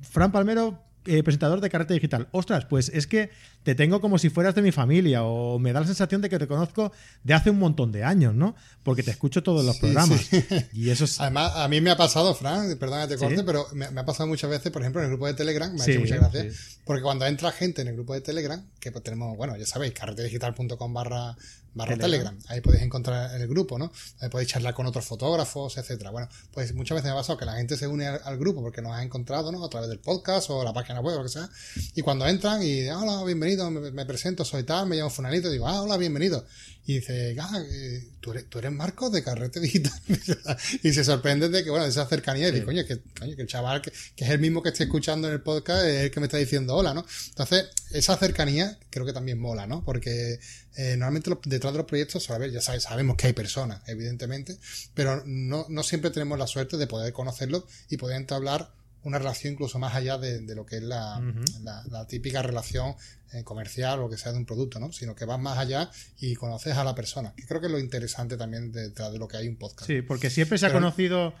Fran 0.00 0.32
Palmero 0.32 0.82
eh, 1.08 1.22
presentador 1.22 1.60
de 1.60 1.70
carrete 1.70 1.94
digital. 1.94 2.28
Ostras, 2.32 2.66
pues 2.66 2.90
es 2.90 3.06
que 3.06 3.30
te 3.62 3.74
tengo 3.74 4.00
como 4.00 4.18
si 4.18 4.30
fueras 4.30 4.54
de 4.54 4.62
mi 4.62 4.72
familia 4.72 5.24
o 5.24 5.58
me 5.58 5.72
da 5.72 5.80
la 5.80 5.86
sensación 5.86 6.20
de 6.20 6.28
que 6.28 6.38
te 6.38 6.46
conozco 6.46 6.92
de 7.24 7.34
hace 7.34 7.50
un 7.50 7.58
montón 7.58 7.92
de 7.92 8.04
años, 8.04 8.34
¿no? 8.34 8.54
Porque 8.82 9.02
te 9.02 9.10
escucho 9.10 9.42
todos 9.42 9.64
los 9.64 9.78
programas. 9.78 10.28
Y 10.72 10.90
eso 10.90 11.06
Además, 11.18 11.52
a 11.56 11.68
mí 11.68 11.80
me 11.80 11.90
ha 11.90 11.96
pasado, 11.96 12.34
Fran, 12.34 12.76
perdón 12.78 13.08
que 13.08 13.14
te 13.14 13.18
corte, 13.18 13.42
pero 13.42 13.66
me, 13.72 13.86
ha 13.86 14.04
pasado 14.04 14.26
muchas 14.26 14.50
veces, 14.50 14.70
por 14.70 14.82
ejemplo, 14.82 15.00
en 15.00 15.06
el 15.06 15.10
grupo 15.10 15.26
de 15.26 15.34
Telegram, 15.34 15.72
me 15.72 15.82
ha 15.82 15.86
hecho 15.86 16.00
muchas 16.00 16.18
gracias, 16.18 16.78
porque 16.84 17.02
cuando 17.02 17.26
entra 17.26 17.50
gente 17.52 17.82
en 17.82 17.88
el 17.88 17.94
grupo 17.94 18.14
de 18.14 18.20
Telegram, 18.20 18.64
que 18.88 18.92
pues 18.92 19.04
tenemos, 19.04 19.36
bueno, 19.36 19.56
ya 19.56 19.66
sabéis, 19.66 19.92
carretedigital.com 19.92 20.92
barra 20.92 21.36
barra 21.74 21.96
Telegram. 21.96 22.36
Ahí 22.48 22.60
podéis 22.60 22.82
encontrar 22.82 23.40
el 23.40 23.46
grupo, 23.46 23.78
¿no? 23.78 23.92
Ahí 24.20 24.28
podéis 24.28 24.50
charlar 24.50 24.74
con 24.74 24.86
otros 24.86 25.04
fotógrafos, 25.04 25.76
etcétera. 25.76 26.10
Bueno, 26.10 26.28
pues 26.52 26.74
muchas 26.74 26.96
veces 26.96 27.06
me 27.06 27.12
ha 27.12 27.20
pasado 27.20 27.38
que 27.38 27.44
la 27.44 27.54
gente 27.54 27.76
se 27.76 27.86
une 27.86 28.06
al, 28.06 28.38
grupo 28.38 28.62
porque 28.62 28.82
nos 28.82 28.92
ha 28.92 29.02
encontrado, 29.02 29.52
¿no? 29.52 29.64
A 29.64 29.70
través 29.70 29.88
del 29.88 30.00
podcast 30.00 30.50
o 30.50 30.64
la 30.64 30.72
página 30.72 31.00
web 31.00 31.14
o 31.14 31.18
lo 31.18 31.24
que 31.24 31.30
sea. 31.30 31.48
Y 31.94 32.02
cuando 32.02 32.26
entran 32.26 32.62
y, 32.62 32.88
hola, 32.88 33.22
bienvenido, 33.24 33.70
me, 33.70 34.06
presento, 34.06 34.44
soy 34.44 34.64
tal, 34.64 34.86
me 34.86 34.96
llamo 34.96 35.10
Funalito, 35.10 35.50
digo, 35.50 35.68
ah, 35.68 35.82
hola, 35.82 35.96
bienvenido. 35.96 36.44
Y 36.88 37.00
dice, 37.00 37.36
ah, 37.38 37.62
eh, 37.70 38.08
¿tú 38.18 38.30
eres, 38.30 38.48
tú 38.48 38.58
eres 38.58 38.72
Marcos 38.72 39.12
de 39.12 39.22
Carrete 39.22 39.60
Digital. 39.60 39.92
y 40.82 40.90
se 40.90 41.04
sorprende 41.04 41.50
de 41.50 41.62
que, 41.62 41.68
bueno, 41.68 41.84
de 41.84 41.90
esa 41.90 42.06
cercanía. 42.06 42.48
Y 42.48 42.52
dice, 42.52 42.64
coño, 42.64 42.82
que, 42.86 42.98
coño, 43.20 43.36
que 43.36 43.42
el 43.42 43.46
chaval 43.46 43.82
que, 43.82 43.92
que, 44.16 44.24
es 44.24 44.30
el 44.30 44.38
mismo 44.38 44.62
que 44.62 44.70
esté 44.70 44.84
escuchando 44.84 45.28
en 45.28 45.34
el 45.34 45.42
podcast 45.42 45.84
es 45.84 46.04
el 46.04 46.10
que 46.10 46.18
me 46.18 46.24
está 46.24 46.38
diciendo 46.38 46.74
hola, 46.74 46.94
¿no? 46.94 47.04
Entonces, 47.28 47.66
esa 47.90 48.16
cercanía 48.16 48.78
creo 48.88 49.04
que 49.04 49.12
también 49.12 49.38
mola, 49.38 49.66
¿no? 49.66 49.84
Porque 49.84 50.40
eh, 50.76 50.96
normalmente 50.96 51.30
detrás 51.44 51.74
de 51.74 51.78
los 51.78 51.86
proyectos, 51.86 52.30
a 52.30 52.38
ver, 52.38 52.52
ya 52.52 52.62
sabes, 52.62 52.84
sabemos 52.84 53.18
que 53.18 53.26
hay 53.26 53.32
personas, 53.34 53.82
evidentemente, 53.86 54.56
pero 54.94 55.22
no, 55.26 55.66
no 55.68 55.82
siempre 55.82 56.10
tenemos 56.10 56.38
la 56.38 56.46
suerte 56.46 56.78
de 56.78 56.86
poder 56.86 57.12
conocerlos 57.12 57.64
y 57.90 57.98
poder 57.98 58.16
entablar 58.16 58.72
una 59.02 59.18
relación 59.18 59.54
incluso 59.54 59.78
más 59.78 59.94
allá 59.94 60.18
de, 60.18 60.54
lo 60.54 60.66
que 60.66 60.76
es 60.76 60.82
la, 60.82 61.22
la, 61.62 62.06
típica 62.06 62.42
relación 62.42 62.94
eh, 63.32 63.44
comercial 63.44 64.00
o 64.00 64.10
que 64.10 64.16
sea 64.16 64.32
de 64.32 64.38
un 64.38 64.46
producto, 64.46 64.80
¿no? 64.80 64.92
Sino 64.92 65.14
que 65.14 65.24
vas 65.24 65.38
más 65.38 65.58
allá 65.58 65.90
y 66.18 66.34
conoces 66.34 66.76
a 66.76 66.84
la 66.84 66.94
persona, 66.94 67.32
que 67.36 67.46
creo 67.46 67.60
que 67.60 67.66
es 67.66 67.72
lo 67.72 67.78
interesante 67.78 68.36
también 68.36 68.72
detrás 68.72 69.12
de 69.12 69.18
lo 69.18 69.28
que 69.28 69.36
hay 69.36 69.48
un 69.48 69.56
podcast. 69.56 69.86
Sí, 69.86 70.02
porque 70.02 70.30
siempre 70.30 70.58
se 70.58 70.66
ha 70.66 70.72
conocido, 70.72 71.34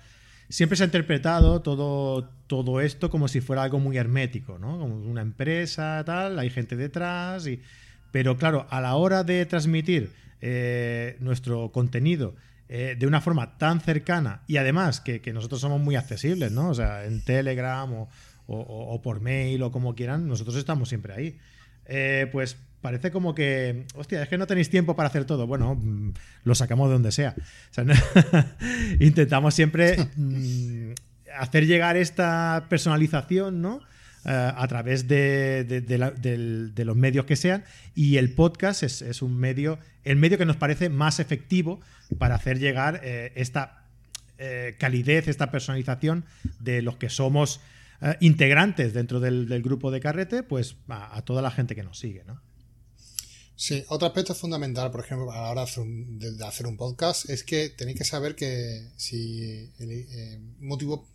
siempre 0.48 0.76
se 0.76 0.84
ha 0.84 0.86
interpretado 0.86 1.62
todo, 1.62 2.30
todo 2.46 2.80
esto 2.80 3.10
como 3.10 3.28
si 3.28 3.40
fuera 3.40 3.62
algo 3.62 3.78
muy 3.78 3.96
hermético, 3.96 4.58
¿no? 4.58 4.78
Como 4.78 4.96
una 4.96 5.22
empresa, 5.22 6.02
tal, 6.06 6.38
hay 6.38 6.50
gente 6.50 6.76
detrás 6.76 7.46
y 7.46 7.60
pero 8.10 8.36
claro, 8.36 8.66
a 8.70 8.80
la 8.80 8.94
hora 8.94 9.24
de 9.24 9.44
transmitir 9.46 10.12
eh, 10.40 11.16
nuestro 11.20 11.72
contenido 11.72 12.34
eh, 12.70 12.96
de 12.98 13.06
una 13.06 13.22
forma 13.22 13.56
tan 13.56 13.80
cercana 13.80 14.42
y 14.46 14.58
además 14.58 15.00
que, 15.00 15.22
nosotros 15.32 15.60
somos 15.60 15.80
muy 15.80 15.96
accesibles, 15.96 16.52
¿no? 16.52 16.68
O 16.68 16.74
sea, 16.74 17.04
en 17.04 17.24
Telegram 17.24 17.90
o, 18.46 19.00
por 19.02 19.20
mail 19.20 19.62
o 19.62 19.72
como 19.72 19.94
quieran, 19.94 20.28
nosotros 20.28 20.56
estamos 20.56 20.88
siempre 20.88 21.14
ahí. 21.14 21.38
Eh, 21.86 22.28
pues 22.30 22.58
parece 22.82 23.10
como 23.10 23.34
que, 23.34 23.86
hostia, 23.94 24.22
es 24.22 24.28
que 24.28 24.36
no 24.36 24.46
tenéis 24.46 24.68
tiempo 24.68 24.96
para 24.96 25.08
hacer 25.08 25.24
todo. 25.24 25.46
Bueno, 25.46 25.76
mm, 25.76 26.12
lo 26.44 26.54
sacamos 26.54 26.88
de 26.88 26.92
donde 26.92 27.12
sea. 27.12 27.34
intentamos 29.00 29.54
siempre 29.54 29.96
mm, 30.16 30.92
hacer 31.38 31.66
llegar 31.66 31.96
esta 31.96 32.66
personalización, 32.68 33.62
¿no? 33.62 33.80
Eh, 34.24 34.30
a 34.30 34.66
través 34.66 35.06
de, 35.06 36.74
los 36.84 36.96
medios 36.96 37.24
que 37.24 37.36
sean 37.36 37.64
y 37.94 38.16
el 38.16 38.34
podcast 38.34 38.82
es, 38.82 39.22
un 39.22 39.38
medio, 39.38 39.78
el 40.04 40.16
medio 40.16 40.36
que 40.36 40.44
nos 40.44 40.56
parece 40.56 40.88
más 40.88 41.20
efectivo 41.20 41.80
para 42.18 42.34
hacer 42.34 42.58
llegar 42.58 43.00
eh, 43.04 43.32
esta 43.36 43.84
eh, 44.38 44.74
calidez, 44.78 45.28
esta 45.28 45.50
personalización 45.52 46.24
de 46.58 46.82
los 46.82 46.96
que 46.96 47.10
somos 47.10 47.60
integrantes 48.20 48.94
dentro 48.94 49.18
del, 49.18 49.46
grupo 49.62 49.90
de 49.90 49.98
carrete, 49.98 50.44
pues 50.44 50.76
a, 50.88 51.20
toda 51.22 51.42
la 51.42 51.50
gente 51.50 51.74
que 51.74 51.82
nos 51.82 51.98
sigue, 51.98 52.22
¿no? 52.24 52.40
Sí, 53.56 53.84
otro 53.88 54.06
aspecto 54.06 54.36
fundamental, 54.36 54.92
por 54.92 55.00
ejemplo, 55.00 55.32
a 55.32 55.40
la 55.42 55.50
hora 55.50 55.64
de 55.64 56.44
hacer 56.46 56.68
un, 56.68 56.76
podcast, 56.76 57.28
es 57.28 57.42
que 57.42 57.70
tenéis 57.70 57.98
que 57.98 58.04
saber 58.04 58.36
que 58.36 58.86
si 58.96 59.72
el 59.80 60.40
motivo, 60.60 61.08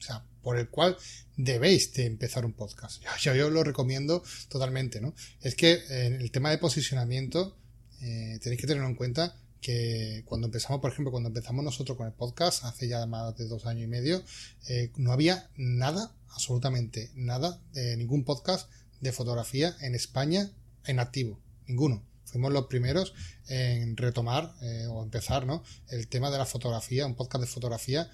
por 0.43 0.59
el 0.59 0.69
cual 0.69 0.97
debéis 1.35 1.93
de 1.93 2.05
empezar 2.05 2.45
un 2.45 2.53
podcast. 2.53 3.01
Yo, 3.21 3.49
lo 3.49 3.63
recomiendo 3.63 4.23
totalmente, 4.49 5.01
¿no? 5.01 5.15
Es 5.41 5.55
que 5.55 5.81
en 5.89 6.21
el 6.21 6.29
tema 6.31 6.51
de 6.51 6.59
posicionamiento 6.59 7.57
eh, 8.01 8.37
tenéis 8.43 8.61
que 8.61 8.67
tenerlo 8.67 8.87
en 8.87 8.95
cuenta 8.95 9.35
que 9.61 10.23
cuando 10.25 10.47
empezamos, 10.47 10.81
por 10.81 10.91
ejemplo, 10.91 11.09
cuando 11.09 11.29
empezamos 11.29 11.63
nosotros 11.63 11.97
con 11.97 12.05
el 12.05 12.13
podcast, 12.13 12.65
hace 12.65 12.89
ya 12.89 13.05
más 13.05 13.35
de 13.37 13.47
dos 13.47 13.65
años 13.65 13.85
y 13.85 13.87
medio, 13.87 14.21
eh, 14.67 14.91
no 14.97 15.13
había 15.13 15.49
nada, 15.55 16.13
absolutamente 16.29 17.09
nada, 17.15 17.61
de 17.71 17.95
ningún 17.95 18.25
podcast 18.25 18.69
de 18.99 19.13
fotografía 19.13 19.73
en 19.79 19.95
España 19.95 20.51
en 20.85 20.99
activo, 20.99 21.39
ninguno 21.65 22.03
fuimos 22.33 22.51
los 22.51 22.65
primeros 22.65 23.13
en 23.47 23.95
retomar 23.95 24.55
eh, 24.63 24.87
o 24.89 25.03
empezar 25.03 25.45
¿no? 25.45 25.63
el 25.89 26.07
tema 26.07 26.31
de 26.31 26.39
la 26.39 26.47
fotografía, 26.47 27.05
un 27.05 27.13
podcast 27.13 27.43
de 27.43 27.47
fotografía 27.47 28.09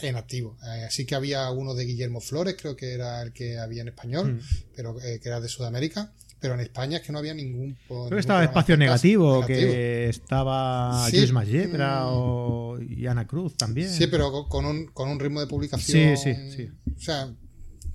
en 0.00 0.16
activo. 0.16 0.56
Eh, 0.64 0.84
así 0.86 1.04
que 1.04 1.14
había 1.14 1.50
uno 1.50 1.74
de 1.74 1.84
Guillermo 1.84 2.20
Flores, 2.20 2.56
creo 2.60 2.76
que 2.76 2.92
era 2.92 3.22
el 3.22 3.32
que 3.32 3.58
había 3.58 3.82
en 3.82 3.88
español, 3.88 4.34
mm. 4.34 4.40
pero 4.74 5.00
eh, 5.02 5.20
que 5.20 5.28
era 5.28 5.40
de 5.40 5.48
Sudamérica. 5.48 6.12
Pero 6.40 6.54
en 6.54 6.60
España 6.60 6.96
es 6.96 7.04
que 7.04 7.12
no 7.12 7.20
había 7.20 7.34
ningún. 7.34 7.78
Creo 7.86 8.08
que 8.08 8.18
estaba 8.18 8.42
Espacio 8.42 8.76
negativo, 8.76 9.46
que 9.46 10.08
estaba 10.08 11.06
sí, 11.08 11.18
Luis 11.18 11.32
mm. 11.32 12.92
y 13.00 13.06
Ana 13.06 13.28
Cruz 13.28 13.56
también. 13.56 13.88
Sí, 13.88 14.08
pero 14.08 14.48
con 14.48 14.66
un, 14.66 14.86
con 14.86 15.08
un 15.08 15.20
ritmo 15.20 15.38
de 15.38 15.46
publicación. 15.46 16.16
Sí, 16.16 16.34
sí, 16.34 16.50
sí. 16.50 16.70
O 16.96 17.00
sea, 17.00 17.32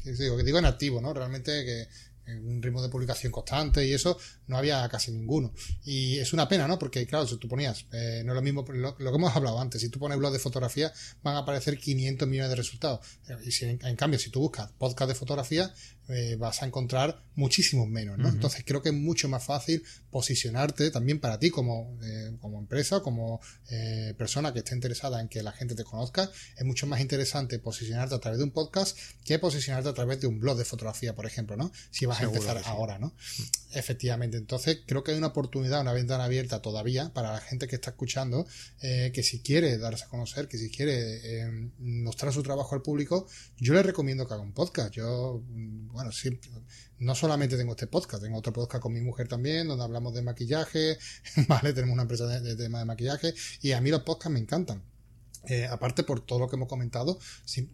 que 0.02 0.14
digo, 0.14 0.38
que 0.38 0.44
digo 0.44 0.60
en 0.60 0.66
activo, 0.66 1.02
¿no? 1.02 1.14
Realmente 1.14 1.66
que 1.66 1.88
un 2.36 2.62
ritmo 2.62 2.82
de 2.82 2.90
publicación 2.90 3.32
constante 3.32 3.86
y 3.86 3.94
eso, 3.94 4.18
no 4.48 4.58
había 4.58 4.88
casi 4.90 5.12
ninguno. 5.12 5.54
Y 5.84 6.18
es 6.20 6.34
una 6.34 6.48
pena, 6.48 6.68
¿no? 6.68 6.80
Porque, 6.80 7.06
claro, 7.06 7.28
si 7.28 7.38
tú 7.38 7.48
ponías, 7.48 7.86
eh, 7.92 8.24
no 8.26 8.34
es 8.34 8.36
lo 8.36 8.42
mismo, 8.42 8.66
lo, 8.68 8.96
que 8.98 9.04
hemos 9.04 9.36
hablado 9.36 9.60
antes, 9.60 9.82
si 9.82 9.90
tú 9.90 10.00
pones 10.00 10.18
blog 10.18 10.34
de 10.34 10.40
fotografía, 10.40 10.92
van 11.24 11.36
a 11.36 11.40
aparecer 11.40 11.78
500 11.78 12.28
millones 12.28 12.50
de 12.50 12.56
resultados. 12.56 13.06
Y 13.46 13.52
si, 13.52 13.66
en, 13.66 13.96
cambio, 13.96 14.20
si 14.20 14.30
tú 14.30 14.40
buscas 14.40 14.72
podcast 14.78 15.10
de 15.10 15.16
fotografía, 15.16 15.74
eh, 16.10 16.38
vas 16.38 16.64
a 16.64 16.66
encontrar 16.66 17.22
muchísimos 17.36 17.88
menos, 17.88 18.18
¿no? 18.18 18.30
Entonces 18.30 18.64
creo 18.66 18.82
que 18.82 18.90
es 18.90 18.96
mucho 18.96 19.28
más 19.28 19.44
fácil 19.44 19.84
posicionarte 20.10 20.90
también 20.90 21.20
para 21.20 21.38
ti 21.38 21.50
como, 21.50 21.98
eh, 22.02 22.32
como 22.40 22.60
empresa, 22.60 23.02
como 23.02 23.42
persona 24.18 24.54
que 24.54 24.60
esté 24.60 24.74
interesada 24.74 25.20
en 25.22 25.28
que 25.28 25.44
la 25.44 25.52
gente 25.52 25.76
te 25.76 25.84
conozca. 25.84 26.30
Es 26.56 26.66
mucho 26.66 26.88
más 26.88 27.02
interesante 27.02 27.60
posicionarte 27.60 28.16
a 28.16 28.20
través 28.20 28.40
de 28.40 28.46
un 28.46 28.52
podcast 28.52 28.98
que 29.26 29.38
posicionarte 29.38 29.90
a 29.90 29.94
través 29.94 30.22
de 30.22 30.28
un 30.28 30.40
blog 30.40 30.58
de 30.58 30.66
fotografía, 30.66 31.14
por 31.14 31.26
ejemplo, 31.26 31.58
¿no? 31.58 31.72
Si 31.92 32.06
vas 32.06 32.17
a 32.20 32.24
empezar 32.24 32.62
ahora, 32.66 33.00
¿no? 33.00 33.14
Efectivamente. 33.74 34.38
Entonces, 34.38 34.80
creo 34.86 35.04
que 35.04 35.12
hay 35.12 35.18
una 35.18 35.28
oportunidad, 35.28 35.82
una 35.82 35.94
ventana 35.94 36.24
abierta 36.24 36.62
todavía 36.62 37.14
para 37.14 37.32
la 37.34 37.40
gente 37.40 37.68
que 37.68 37.76
está 37.76 37.92
escuchando, 37.92 38.48
eh, 38.82 39.12
que 39.14 39.24
si 39.24 39.40
quiere 39.42 39.78
darse 39.78 40.06
a 40.06 40.08
conocer, 40.08 40.48
que 40.48 40.58
si 40.58 40.70
quiere 40.70 41.42
eh, 41.42 41.70
mostrar 41.80 42.34
su 42.34 42.44
trabajo 42.44 42.76
al 42.76 42.82
público, 42.82 43.28
yo 43.58 43.74
le 43.74 43.84
recomiendo 43.84 44.28
que 44.28 44.34
haga 44.34 44.44
un 44.44 44.54
podcast. 44.54 44.94
Yo, 44.94 45.44
mm, 45.48 45.90
bueno, 45.90 46.12
siempre, 46.12 46.50
no 47.00 47.14
solamente 47.14 47.58
tengo 47.58 47.74
este 47.74 47.88
podcast, 47.88 48.24
tengo 48.24 48.38
otro 48.38 48.54
podcast 48.54 48.82
con 48.82 48.94
mi 48.94 49.02
mujer 49.02 49.28
también, 49.28 49.68
donde 49.68 49.84
hablamos 49.84 50.14
de 50.14 50.22
maquillaje, 50.22 50.98
¿vale? 51.48 51.74
Tenemos 51.74 51.94
una 51.94 52.04
empresa 52.04 52.28
de, 52.28 52.56
tema 52.56 52.80
de 52.80 52.86
maquillaje, 52.86 53.34
y 53.62 53.74
a 53.74 53.82
mí 53.82 53.92
los 53.92 54.02
podcasts 54.02 54.32
me 54.32 54.40
encantan. 54.40 54.84
Eh, 55.50 55.66
aparte 55.66 56.04
por 56.04 56.20
todo 56.20 56.40
lo 56.40 56.50
que 56.50 56.58
hemos 56.58 56.68
comentado, 56.68 57.18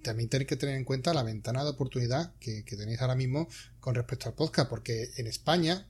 también 0.03 0.29
tenéis 0.29 0.47
que 0.47 0.55
tener 0.55 0.75
en 0.75 0.83
cuenta 0.83 1.13
la 1.13 1.23
ventana 1.23 1.63
de 1.63 1.71
oportunidad 1.71 2.31
que, 2.39 2.63
tenéis 2.63 3.01
ahora 3.01 3.15
mismo 3.15 3.47
con 3.79 3.95
respecto 3.95 4.29
al 4.29 4.35
podcast, 4.35 4.69
porque 4.69 5.09
en 5.17 5.25
España 5.25 5.87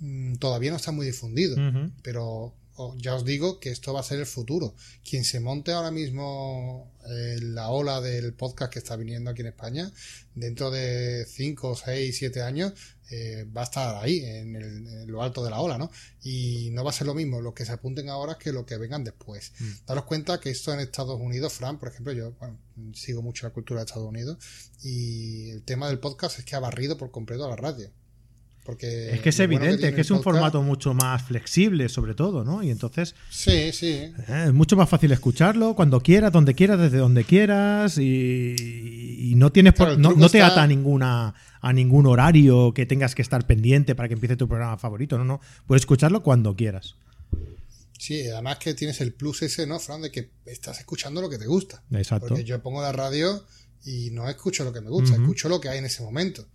mm, 0.00 0.34
todavía 0.34 0.72
no 0.72 0.76
está 0.76 0.90
muy 0.90 1.06
difundido, 1.06 1.56
pero 2.02 2.54
ya 2.96 3.14
os 3.14 3.24
digo 3.24 3.60
que 3.60 3.70
esto 3.70 3.92
va 3.92 4.00
a 4.00 4.04
ser 4.04 4.18
el 4.18 4.26
futuro. 4.26 4.74
Quien 5.08 5.24
se 5.24 5.40
monte 5.40 5.72
ahora 5.72 5.90
mismo 5.90 6.92
en 7.06 7.38
eh, 7.38 7.40
la 7.40 7.70
ola 7.70 8.00
del 8.00 8.32
podcast 8.32 8.72
que 8.72 8.78
está 8.78 8.96
viniendo 8.96 9.30
aquí 9.30 9.42
en 9.42 9.48
España, 9.48 9.92
dentro 10.34 10.70
de 10.70 11.26
5, 11.26 11.76
6, 11.76 12.16
7 12.16 12.42
años, 12.42 12.72
eh, 13.10 13.46
va 13.56 13.60
a 13.60 13.64
estar 13.64 14.02
ahí, 14.02 14.24
en, 14.24 15.06
lo 15.06 15.22
alto 15.22 15.44
de 15.44 15.50
la 15.50 15.60
ola, 15.60 15.78
¿no? 15.78 15.90
Y 16.22 16.70
no 16.72 16.82
va 16.82 16.90
a 16.90 16.94
ser 16.94 17.06
lo 17.06 17.14
mismo 17.14 17.40
lo 17.40 17.54
que 17.54 17.64
se 17.64 17.72
apunten 17.72 18.08
ahora 18.08 18.38
que 18.38 18.52
lo 18.52 18.64
que 18.64 18.78
vengan 18.78 19.04
después. 19.04 19.52
Mm. 19.58 19.86
Daros 19.86 20.04
cuenta 20.04 20.40
que 20.40 20.50
esto 20.50 20.72
en 20.72 20.80
Estados 20.80 21.20
Unidos, 21.20 21.52
Fran, 21.52 21.78
por 21.78 21.88
ejemplo, 21.88 22.12
yo 22.12 22.34
sigo 22.94 23.22
mucho 23.22 23.46
la 23.46 23.52
cultura 23.52 23.80
de 23.80 23.86
Estados 23.86 24.08
Unidos 24.08 24.38
y 24.82 25.50
el 25.50 25.62
tema 25.62 25.88
del 25.88 25.98
podcast 25.98 26.38
es 26.38 26.44
que 26.44 26.56
ha 26.56 26.60
barrido 26.60 26.96
por 26.96 27.10
completo 27.10 27.44
a 27.44 27.50
la 27.50 27.56
radio. 27.56 27.90
Porque 28.64 29.12
es 29.12 29.20
que 29.20 29.28
es 29.28 29.40
evidente, 29.40 29.94
que, 29.94 30.00
es 30.00 30.10
un 30.10 30.22
formato 30.22 30.62
mucho 30.62 30.94
más 30.94 31.22
flexible, 31.22 31.90
sobre 31.90 32.14
todo, 32.14 32.44
¿no? 32.44 32.62
Y 32.62 32.70
entonces. 32.70 33.14
Sí, 33.28 33.72
sí. 33.72 33.88
Eh, 33.88 34.44
es 34.46 34.54
mucho 34.54 34.74
más 34.74 34.88
fácil 34.88 35.12
escucharlo 35.12 35.76
cuando 35.76 36.00
quieras, 36.00 36.32
donde 36.32 36.54
quieras, 36.54 36.78
desde 36.80 36.96
donde 36.96 37.24
quieras. 37.24 37.98
Y, 37.98 39.34
no 39.36 39.52
tienes 39.52 39.74
no, 39.98 40.28
te 40.30 40.40
ata 40.40 40.62
a 40.62 40.66
ninguna 40.66 41.34
a 41.60 41.72
ningún 41.72 42.06
horario 42.06 42.72
que 42.72 42.86
tengas 42.86 43.14
que 43.14 43.22
estar 43.22 43.46
pendiente 43.46 43.94
para 43.94 44.08
que 44.08 44.14
empiece 44.14 44.36
tu 44.36 44.48
programa 44.48 44.78
favorito. 44.78 45.18
No, 45.18 45.24
no. 45.24 45.40
Puedes 45.66 45.82
escucharlo 45.82 46.22
cuando 46.22 46.56
quieras. 46.56 46.96
Sí, 47.98 48.26
además 48.28 48.58
que 48.58 48.72
tienes 48.72 49.00
el 49.02 49.12
plus 49.12 49.42
ese, 49.42 49.66
¿no, 49.66 49.78
Fran? 49.78 50.00
De 50.00 50.10
que 50.10 50.30
estás 50.46 50.78
escuchando 50.78 51.20
lo 51.20 51.28
que 51.28 51.36
te 51.36 51.46
gusta. 51.46 51.82
Exacto. 51.90 52.28
Porque 52.28 52.44
yo 52.44 52.62
pongo 52.62 52.80
la 52.80 52.92
radio 52.92 53.44
y 53.84 54.10
no 54.10 54.28
escucho 54.28 54.64
lo 54.64 54.72
que 54.72 54.80
me 54.80 54.88
gusta, 54.88 55.16
escucho 55.16 55.50
lo 55.50 55.60
que 55.60 55.68
hay 55.68 55.78
en 55.78 55.84
ese 55.84 56.02
momento. 56.02 56.46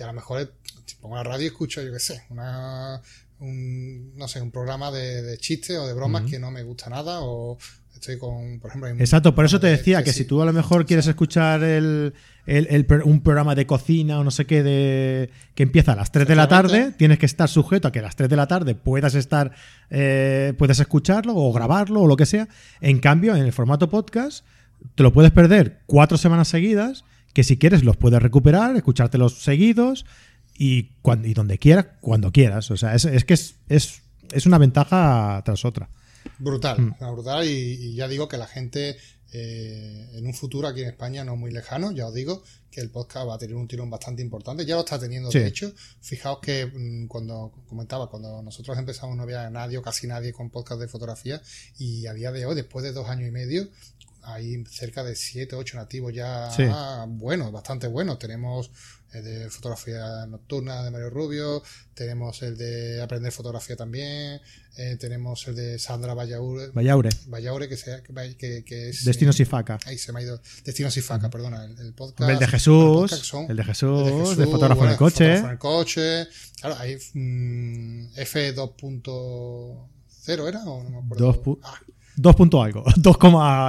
Y 0.00 0.02
a 0.02 0.06
lo 0.06 0.14
mejor 0.14 0.50
si 0.86 0.96
pongo 0.96 1.16
la 1.16 1.22
radio 1.22 1.44
y 1.44 1.46
escucho, 1.48 1.82
yo 1.82 1.92
qué 1.92 2.00
sé, 2.00 2.22
una, 2.30 3.02
un, 3.38 4.16
no 4.16 4.28
sé, 4.28 4.40
un 4.40 4.50
programa 4.50 4.90
de, 4.90 5.20
de 5.20 5.36
chistes 5.36 5.76
o 5.76 5.86
de 5.86 5.92
bromas 5.92 6.22
que 6.28 6.38
no 6.38 6.50
me 6.50 6.62
gusta 6.62 6.88
nada 6.88 7.20
o 7.20 7.58
estoy 7.92 8.16
con, 8.16 8.60
por 8.60 8.70
ejemplo... 8.70 8.88
Exacto, 8.98 9.34
por 9.34 9.44
eso 9.44 9.60
te 9.60 9.66
decía 9.66 10.02
que, 10.02 10.14
si 10.14 10.24
tú 10.24 10.40
a 10.40 10.46
lo 10.46 10.54
mejor 10.54 10.86
quieres 10.86 11.06
escuchar 11.06 11.62
el, 11.62 12.14
el, 12.46 12.86
un 13.04 13.22
programa 13.22 13.54
de 13.54 13.66
cocina 13.66 14.18
o 14.18 14.24
no 14.24 14.30
sé 14.30 14.46
qué 14.46 14.62
de 14.62 15.30
que 15.54 15.64
empieza 15.64 15.92
a 15.92 15.96
las 15.96 16.10
3 16.10 16.26
de 16.26 16.34
la 16.34 16.48
tarde, 16.48 16.92
tienes 16.96 17.18
que 17.18 17.26
estar 17.26 17.50
sujeto 17.50 17.88
a 17.88 17.92
que 17.92 17.98
a 17.98 18.02
las 18.02 18.16
3 18.16 18.30
de 18.30 18.36
la 18.36 18.46
tarde 18.46 18.74
puedas 18.74 19.14
estar, 19.14 19.52
eh, 19.90 20.54
puedas 20.56 20.80
escucharlo 20.80 21.34
o 21.36 21.52
grabarlo 21.52 22.00
o 22.00 22.06
lo 22.06 22.16
que 22.16 22.24
sea. 22.24 22.48
En 22.80 23.00
cambio, 23.00 23.36
en 23.36 23.44
el 23.44 23.52
formato 23.52 23.90
podcast, 23.90 24.46
te 24.94 25.02
lo 25.02 25.12
puedes 25.12 25.30
perder 25.30 25.82
cuatro 25.84 26.16
semanas 26.16 26.48
seguidas 26.48 27.04
que 27.32 27.44
si 27.44 27.58
quieres 27.58 27.84
los 27.84 27.96
puedes 27.96 28.20
recuperar, 28.22 28.76
escuchártelos 28.76 29.42
seguidos 29.42 30.06
y, 30.56 30.90
cuando, 31.02 31.28
y 31.28 31.34
donde 31.34 31.58
quieras, 31.58 31.86
cuando 32.00 32.32
quieras. 32.32 32.70
O 32.70 32.76
sea, 32.76 32.94
es, 32.94 33.04
es 33.04 33.24
que 33.24 33.34
es, 33.34 33.56
es, 33.68 34.02
es, 34.32 34.46
una 34.46 34.58
ventaja 34.58 35.42
tras 35.44 35.64
otra. 35.64 35.88
Brutal, 36.38 36.80
mm. 36.80 37.12
brutal. 37.12 37.46
Y, 37.46 37.94
ya 37.94 38.08
digo 38.08 38.28
que 38.28 38.36
la 38.36 38.46
gente 38.46 38.96
eh, 39.32 40.10
en 40.12 40.26
un 40.26 40.34
futuro 40.34 40.68
aquí 40.68 40.82
en 40.82 40.88
España 40.88 41.24
no 41.24 41.36
muy 41.36 41.50
lejano, 41.50 41.92
ya 41.92 42.08
os 42.08 42.14
digo 42.14 42.42
que 42.70 42.80
el 42.80 42.90
podcast 42.90 43.28
va 43.28 43.34
a 43.34 43.38
tener 43.38 43.56
un 43.56 43.66
tirón 43.66 43.90
bastante 43.90 44.22
importante. 44.22 44.64
Ya 44.64 44.74
lo 44.74 44.80
está 44.80 44.98
teniendo, 44.98 45.28
de 45.30 45.46
hecho. 45.46 45.72
Fijaos 46.00 46.38
que 46.40 46.66
mm, 46.66 47.06
cuando 47.08 47.52
comentaba, 47.68 48.08
cuando 48.08 48.42
nosotros 48.42 48.78
empezamos 48.78 49.16
no 49.16 49.24
había 49.24 49.48
nadie 49.50 49.78
o 49.78 49.82
casi 49.82 50.06
nadie 50.06 50.32
con 50.32 50.50
podcast 50.50 50.80
de 50.80 50.88
fotografía 50.88 51.40
y 51.78 52.06
a 52.06 52.12
día 52.12 52.30
de 52.32 52.46
hoy, 52.46 52.54
después 52.54 52.84
de 52.84 52.92
dos 52.92 53.08
años 53.08 53.28
y 53.28 53.32
medio, 53.32 53.68
hay 54.22 54.64
cerca 54.66 55.04
de 55.04 55.16
7, 55.16 55.56
8 55.56 55.76
nativos 55.76 56.14
ya 56.14 56.50
buenos, 57.08 57.52
bastante 57.52 57.86
buenos. 57.86 58.18
Tenemos 58.18 58.70
el 59.12 59.24
de 59.24 59.50
fotografía 59.50 60.24
nocturna 60.26 60.84
de 60.84 60.90
Mario 60.90 61.10
Rubio, 61.10 61.62
tenemos 61.94 62.42
el 62.42 62.56
de 62.56 63.02
aprender 63.02 63.32
fotografía 63.32 63.74
también, 63.74 64.40
eh, 64.76 64.96
tenemos 65.00 65.48
el 65.48 65.56
de 65.56 65.80
Sandra 65.80 66.14
Vallaure, 66.14 66.68
Vallaure, 66.68 67.10
Vallaure 67.26 67.68
que, 67.68 67.76
sea, 67.76 68.00
que, 68.02 68.62
que, 68.64 68.88
es... 68.88 69.04
Destinos 69.04 69.40
y 69.40 69.44
Faca. 69.44 69.80
Ahí 69.86 69.98
se 69.98 70.12
me 70.12 70.20
ha 70.20 70.22
ido. 70.22 70.40
Destinos 70.64 70.96
y 70.96 71.02
Faca, 71.02 71.28
perdona, 71.28 71.64
el, 71.64 71.92
podcast. 71.92 72.30
El 72.30 72.38
de 72.38 72.46
Jesús, 72.46 73.34
el, 73.48 73.56
de 73.56 73.64
Jesús, 73.64 74.36
de, 74.36 74.46
fotógrafo 74.46 74.84
en 74.84 74.90
el 74.90 74.96
coche. 74.96 75.36
Fotógrafo 75.36 75.46
en 75.46 75.52
el 75.52 75.58
coche. 75.58 76.28
Claro, 76.60 76.76
hay 76.78 76.96
mm, 77.14 78.12
F2.0 78.14 80.48
era 80.48 80.62
o 80.64 80.84
no 80.84 80.90
me 80.90 80.98
acuerdo. 80.98 81.42
2. 81.44 81.58
Ah, 81.64 81.80
2 82.20 82.36
punto 82.36 82.62
algo, 82.62 82.84
2, 82.96 83.16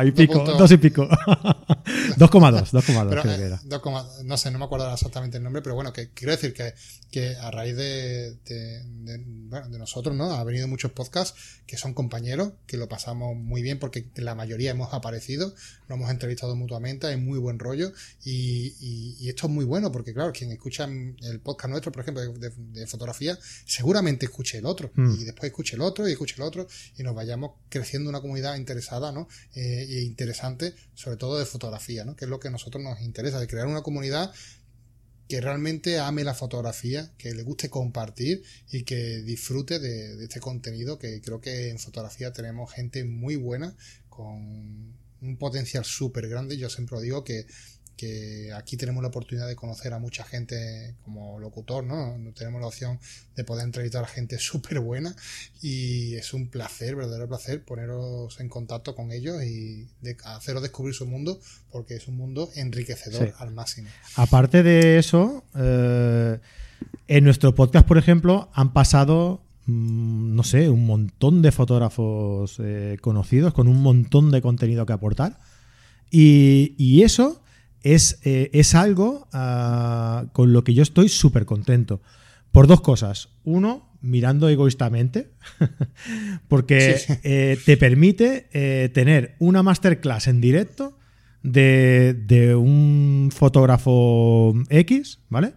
y 0.05 0.12
pico, 0.12 0.43
2 0.43 0.72
y 0.72 0.77
pico. 0.77 1.08
2,2, 1.08 2.72
2,2 2.72 3.10
creo 3.10 3.24
que 3.24 3.29
era. 3.29 3.62
2, 3.63 3.81
no 4.25 4.38
sé, 4.38 4.51
no 4.51 4.60
me 4.60 4.65
acuerdo 4.65 4.91
exactamente 4.91 5.38
el 5.38 5.43
nombre, 5.43 5.62
pero 5.62 5.75
bueno, 5.75 5.93
que 5.93 6.10
quiero 6.10 6.31
decir 6.31 6.53
que, 6.53 6.74
que 7.10 7.36
a 7.38 7.50
raíz 7.50 7.75
de, 7.77 8.36
de, 8.46 8.84
de, 8.84 9.24
bueno, 9.25 9.70
de 9.70 9.79
nosotros, 9.79 10.15
¿no? 10.15 10.31
Ha 10.31 10.43
venido 10.43 10.67
muchos 10.67 10.91
podcasts 10.91 11.62
que 11.65 11.77
son 11.77 11.93
compañeros, 11.93 12.53
que 12.67 12.75
lo 12.75 12.89
pasamos 12.89 13.36
muy 13.38 13.62
bien 13.62 13.79
porque 13.79 14.10
la 14.15 14.36
mayoría 14.36 14.72
hemos 14.72 14.93
aparecido, 14.93 15.53
lo 15.88 15.96
hemos 15.96 16.12
entrevistado 16.12 16.55
mutuamente, 16.55 17.08
hay 17.08 17.17
muy 17.17 17.39
buen 17.39 17.58
rollo 17.58 17.93
y, 18.25 18.75
y, 18.81 19.15
y 19.20 19.29
esto 19.29 19.48
es 19.48 19.53
muy 19.53 19.63
bueno 19.63 19.91
porque, 19.91 20.13
claro, 20.13 20.34
quien 20.34 20.51
escucha 20.51 20.86
el 20.86 21.39
podcast 21.39 21.72
nuestro, 21.72 21.91
por 21.93 22.01
ejemplo, 22.01 22.22
de, 22.22 22.50
de 22.50 22.88
fotografía, 22.88 23.38
seguramente 23.65 24.25
escuche 24.25 24.58
el 24.58 24.65
otro 24.65 24.91
mm. 24.93 25.22
y 25.22 25.24
después 25.24 25.50
escuche 25.50 25.77
el 25.77 25.81
otro 25.81 26.08
y 26.08 26.12
escuche 26.12 26.36
el 26.38 26.43
otro 26.43 26.67
y 26.98 27.03
nos 27.03 27.15
vayamos 27.15 27.51
creciendo 27.70 28.10
una 28.10 28.20
comunidad 28.20 28.40
interesada 28.55 29.12
¿no? 29.12 29.27
E 29.53 30.01
interesante, 30.01 30.74
sobre 30.93 31.17
todo 31.17 31.38
de 31.38 31.45
fotografía, 31.45 32.05
¿no? 32.05 32.15
que 32.15 32.25
es 32.25 32.29
lo 32.29 32.39
que 32.39 32.50
a 32.50 32.51
nosotros 32.51 32.83
nos 32.83 33.01
interesa, 33.01 33.39
de 33.39 33.48
crear 33.48 33.67
una 33.67 33.81
comunidad 33.81 34.31
que 35.31 35.39
realmente 35.39 35.98
ame 35.98 36.25
la 36.25 36.33
fotografía, 36.33 37.10
que 37.17 37.33
le 37.33 37.43
guste 37.43 37.69
compartir 37.69 38.43
y 38.69 38.83
que 38.83 39.21
disfrute 39.21 39.79
de, 39.79 40.21
este 40.21 40.41
contenido, 40.41 41.00
que 41.00 41.21
creo 41.21 41.39
que 41.39 41.69
en 41.69 41.79
fotografía 41.79 42.33
tenemos 42.33 42.69
gente 42.74 43.05
muy 43.05 43.38
buena, 43.38 43.74
con 44.10 44.93
un 45.21 45.38
potencial 45.38 45.86
súper 45.86 46.27
grande. 46.27 46.57
Yo 46.57 46.69
siempre 46.69 47.00
digo 47.00 47.24
que 47.24 47.45
que 48.01 48.51
aquí 48.55 48.77
tenemos 48.77 49.03
la 49.03 49.10
oportunidad 49.10 49.48
de 49.48 49.55
conocer 49.55 49.93
a 49.93 50.00
mucha 50.00 50.24
gente 50.24 50.96
como 51.05 51.39
locutor, 51.39 51.84
¿no? 51.84 52.17
Tenemos 52.34 52.60
la 52.60 52.65
opción 52.65 53.00
de 53.36 53.43
poder 53.43 53.63
entrevistar 53.63 54.03
a 54.03 54.08
gente 54.08 54.39
súper 54.39 54.79
buena 54.79 55.15
y 55.62 56.15
es 56.15 56.34
un 56.34 56.48
placer, 56.48 56.96
verdadero 56.96 57.27
placer, 57.27 57.63
poneros 57.63 58.39
en 58.39 58.50
contacto 58.50 58.96
con 58.96 59.12
ellos 59.12 59.43
y 59.43 59.88
de 60.01 60.17
haceros 60.24 60.63
descubrir 60.63 60.96
su 60.96 61.05
mundo 61.05 61.39
porque 61.72 61.93
es 61.93 62.08
un 62.08 62.17
mundo 62.17 62.50
enriquecedor 62.55 63.36
al 63.38 63.51
máximo. 63.51 63.89
Aparte 64.15 64.63
de 64.63 64.98
eso, 64.98 65.43
eh, 65.55 66.39
en 67.08 67.24
nuestro 67.24 67.53
podcast, 67.53 67.88
por 67.88 68.00
ejemplo, 68.00 68.50
han 68.55 68.74
pasado 68.74 69.43
mm, 69.67 70.34
no 70.36 70.43
sé, 70.43 70.70
un 70.70 70.88
montón 70.88 71.43
de 71.43 71.51
fotógrafos 71.51 72.58
eh, 72.63 72.98
conocidos 73.00 73.53
con 73.53 73.67
un 73.67 73.79
montón 73.84 74.31
de 74.31 74.41
contenido 74.41 74.88
que 74.88 74.93
aportar. 74.93 75.38
Y, 76.10 76.74
y 76.79 77.03
eso 77.03 77.40
es, 77.84 78.20
eh, 78.24 78.50
es 78.54 78.76
algo 78.76 79.28
uh, 79.34 80.28
con 80.32 80.54
lo 80.54 80.64
que 80.64 80.74
yo 80.74 80.84
estoy 80.84 81.10
súper 81.10 81.46
contento. 81.46 82.02
Por 82.52 82.68
dos 82.68 82.82
cosas. 82.82 83.30
Uno, 83.44 83.92
mirando 84.02 84.50
egoístamente, 84.50 85.32
porque 86.48 86.98
sí, 86.98 87.14
sí. 87.14 87.20
Eh, 87.24 87.58
te 87.66 87.78
permite 87.78 88.48
eh, 88.52 88.90
tener 88.94 89.36
una 89.40 89.64
masterclass 89.64 90.28
en 90.28 90.42
directo 90.42 90.98
de, 91.44 92.14
de 92.14 92.56
un 92.56 93.30
fotógrafo 93.34 94.54
X, 94.70 95.20
¿vale? 95.30 95.54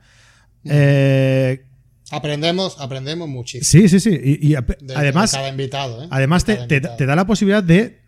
Eh, 0.64 1.64
aprendemos, 2.10 2.76
aprendemos 2.78 3.28
muchísimo. 3.28 3.64
Sí, 3.64 3.88
sí, 3.88 4.00
sí. 4.00 4.18
Y, 4.22 4.46
y 4.46 4.50
de, 4.50 4.94
además, 4.94 5.32
de 5.32 5.38
cada 5.38 5.48
invitado, 5.48 6.06
además 6.10 6.44
cada 6.44 6.66
te, 6.66 6.80
te, 6.80 6.88
te 6.88 7.06
da 7.06 7.16
la 7.16 7.26
posibilidad 7.26 7.62
de, 7.62 8.00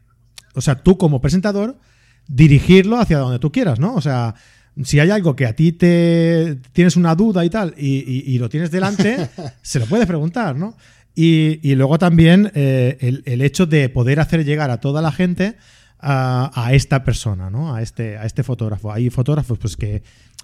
o 0.55 0.61
sea, 0.61 0.83
tú 0.83 0.97
como 0.97 1.21
presentador, 1.21 1.79
dirigirlo 2.29 2.99
hacia 2.99 3.19
donde 3.19 3.39
tú 3.39 3.53
quieras, 3.53 3.79
¿no? 3.79 3.95
O 3.95 4.01
sea, 4.01 4.35
si 4.83 5.01
hay 5.01 5.11
algo 5.11 5.37
que 5.37 5.47
a 5.47 5.55
ti 5.55 5.73
te 5.73 6.59
tienes 6.73 6.97
una 6.97 7.15
duda 7.15 7.45
y 7.45 7.51
tal, 7.51 7.75
y, 7.77 7.99
y, 7.99 8.35
y 8.35 8.39
lo 8.39 8.49
tienes 8.49 8.71
delante, 8.71 9.29
se 9.63 9.79
lo 9.79 9.87
puedes 9.87 10.07
preguntar, 10.07 10.57
¿no? 10.57 10.77
Y, 11.15 11.61
y 11.63 11.75
luego 11.77 11.99
también 11.99 12.53
eh, 12.55 12.99
el, 13.01 13.23
el, 13.25 13.41
hecho 13.41 13.65
de 13.65 13.89
poder 13.89 14.21
hacer 14.21 14.45
llegar 14.45 14.71
a 14.71 14.81
toda 14.81 15.01
la 15.01 15.13
gente 15.13 15.57
a, 15.99 16.51
a, 16.55 16.75
esta 16.75 17.05
persona, 17.05 17.49
¿no? 17.49 17.75
A 17.75 17.81
este, 17.81 18.19
a 18.19 18.27
este 18.27 18.43
fotógrafo. 18.43 18.93
Hay 18.93 19.09
fotógrafos 19.09 19.59
pues 19.59 19.77
que 19.79 20.03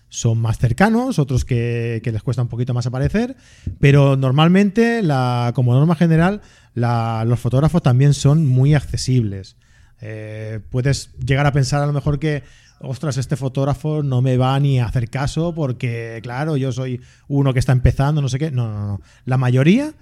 son 0.08 0.38
más 0.38 0.58
cercanos, 0.58 1.18
otros 1.18 1.44
que, 1.44 2.00
que 2.02 2.10
les 2.10 2.22
cuesta 2.22 2.42
un 2.42 2.48
poquito 2.48 2.72
más 2.72 2.86
aparecer, 2.86 3.36
pero 3.80 4.16
normalmente, 4.16 5.02
la, 5.02 5.52
como 5.54 5.74
norma 5.74 5.94
general, 5.94 6.40
la, 6.74 7.24
los 7.26 7.38
fotógrafos 7.38 7.82
también 7.82 8.14
son 8.14 8.46
muy 8.46 8.74
accesibles. 8.74 9.56
Eh, 10.04 10.58
puedes 10.70 11.14
llegar 11.24 11.46
a 11.46 11.52
pensar 11.52 11.80
a 11.80 11.86
lo 11.86 11.92
mejor 11.92 12.18
que, 12.18 12.42
ostras, 12.80 13.16
este 13.16 13.36
fotógrafo 13.36 14.02
no 14.02 14.20
me 14.20 14.36
va 14.36 14.58
ni 14.58 14.80
a 14.80 14.86
hacer 14.86 15.08
caso 15.08 15.54
porque, 15.54 16.18
claro, 16.22 16.56
yo 16.56 16.72
soy 16.72 17.00
uno 17.28 17.52
que 17.52 17.60
está 17.60 17.70
empezando, 17.72 18.20
no 18.20 18.28
sé 18.28 18.38
qué. 18.38 18.50
No, 18.50 18.70
no, 18.70 18.86
no. 18.86 19.00
La 19.24 19.38
mayoría 19.38 19.94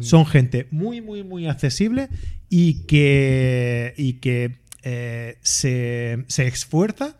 son 0.00 0.26
gente 0.26 0.66
muy, 0.70 1.00
muy, 1.00 1.22
muy 1.22 1.46
accesible 1.46 2.08
y 2.50 2.84
que, 2.86 3.94
y 3.96 4.14
que 4.14 4.58
eh, 4.82 5.38
se, 5.40 6.24
se, 6.26 6.46
esfuerza 6.46 7.16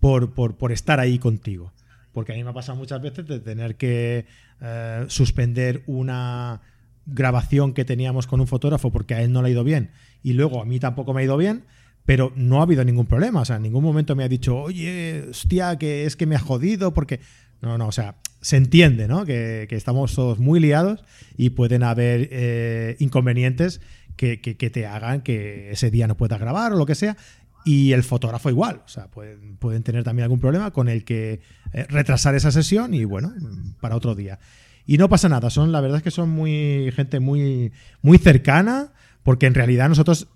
por, 0.00 0.34
por, 0.34 0.56
por, 0.56 0.72
estar 0.72 0.98
ahí 0.98 1.18
contigo. 1.18 1.72
Porque 2.12 2.32
a 2.32 2.34
mí 2.34 2.42
me 2.42 2.50
ha 2.50 2.54
pasado 2.54 2.76
muchas 2.76 3.00
veces 3.02 3.26
de 3.26 3.40
tener 3.40 3.76
que 3.76 4.26
eh, 4.60 5.04
suspender 5.08 5.82
una 5.86 6.62
grabación 7.06 7.72
que 7.74 7.84
teníamos 7.84 8.26
con 8.26 8.40
un 8.40 8.46
fotógrafo 8.46 8.90
porque 8.90 9.14
a 9.14 9.22
él 9.22 9.30
no 9.30 9.42
le 9.42 9.48
ha 9.48 9.52
ido 9.52 9.62
bien 9.62 9.90
y 10.26 10.32
luego 10.32 10.60
a 10.60 10.64
mí 10.64 10.80
tampoco 10.80 11.14
me 11.14 11.20
ha 11.20 11.24
ido 11.24 11.36
bien, 11.36 11.62
pero 12.04 12.32
no 12.34 12.58
ha 12.58 12.62
habido 12.64 12.84
ningún 12.84 13.06
problema. 13.06 13.42
O 13.42 13.44
sea, 13.44 13.56
en 13.56 13.62
ningún 13.62 13.84
momento 13.84 14.16
me 14.16 14.24
ha 14.24 14.28
dicho, 14.28 14.56
oye, 14.56 15.24
hostia, 15.30 15.78
que 15.78 16.04
es 16.04 16.16
que 16.16 16.26
me 16.26 16.34
ha 16.34 16.40
jodido 16.40 16.92
porque... 16.92 17.20
No, 17.62 17.78
no, 17.78 17.86
o 17.86 17.92
sea, 17.92 18.16
se 18.40 18.56
entiende, 18.56 19.06
¿no? 19.06 19.24
Que, 19.24 19.66
que 19.68 19.76
estamos 19.76 20.12
todos 20.16 20.40
muy 20.40 20.58
liados 20.58 21.04
y 21.36 21.50
pueden 21.50 21.84
haber 21.84 22.28
eh, 22.32 22.96
inconvenientes 22.98 23.80
que, 24.16 24.40
que, 24.40 24.56
que, 24.56 24.68
te 24.68 24.84
hagan 24.84 25.20
que 25.20 25.70
ese 25.70 25.92
día 25.92 26.08
no 26.08 26.16
puedas 26.16 26.40
grabar 26.40 26.72
o 26.72 26.76
lo 26.76 26.86
que 26.86 26.96
sea. 26.96 27.16
Y 27.64 27.92
el 27.92 28.02
fotógrafo 28.02 28.50
igual, 28.50 28.82
o 28.84 28.88
sea, 28.88 29.06
pueden, 29.06 29.58
pueden 29.58 29.84
tener 29.84 30.02
también 30.02 30.24
algún 30.24 30.40
problema 30.40 30.72
con 30.72 30.88
el 30.88 31.04
que 31.04 31.38
eh, 31.72 31.86
retrasar 31.88 32.34
esa 32.34 32.50
sesión 32.50 32.94
y 32.94 33.04
bueno, 33.04 33.32
para 33.80 33.94
otro 33.94 34.16
día. 34.16 34.40
Y 34.86 34.98
no 34.98 35.08
pasa 35.08 35.28
nada, 35.28 35.50
son 35.50 35.70
la 35.70 35.80
verdad 35.80 35.98
es 35.98 36.02
que 36.02 36.10
son 36.10 36.30
muy 36.30 36.92
gente 36.96 37.20
muy, 37.20 37.70
muy 38.02 38.18
cercana, 38.18 38.92
porque 39.26 39.46
en 39.46 39.54
realidad 39.54 39.88
nosotros 39.88 40.28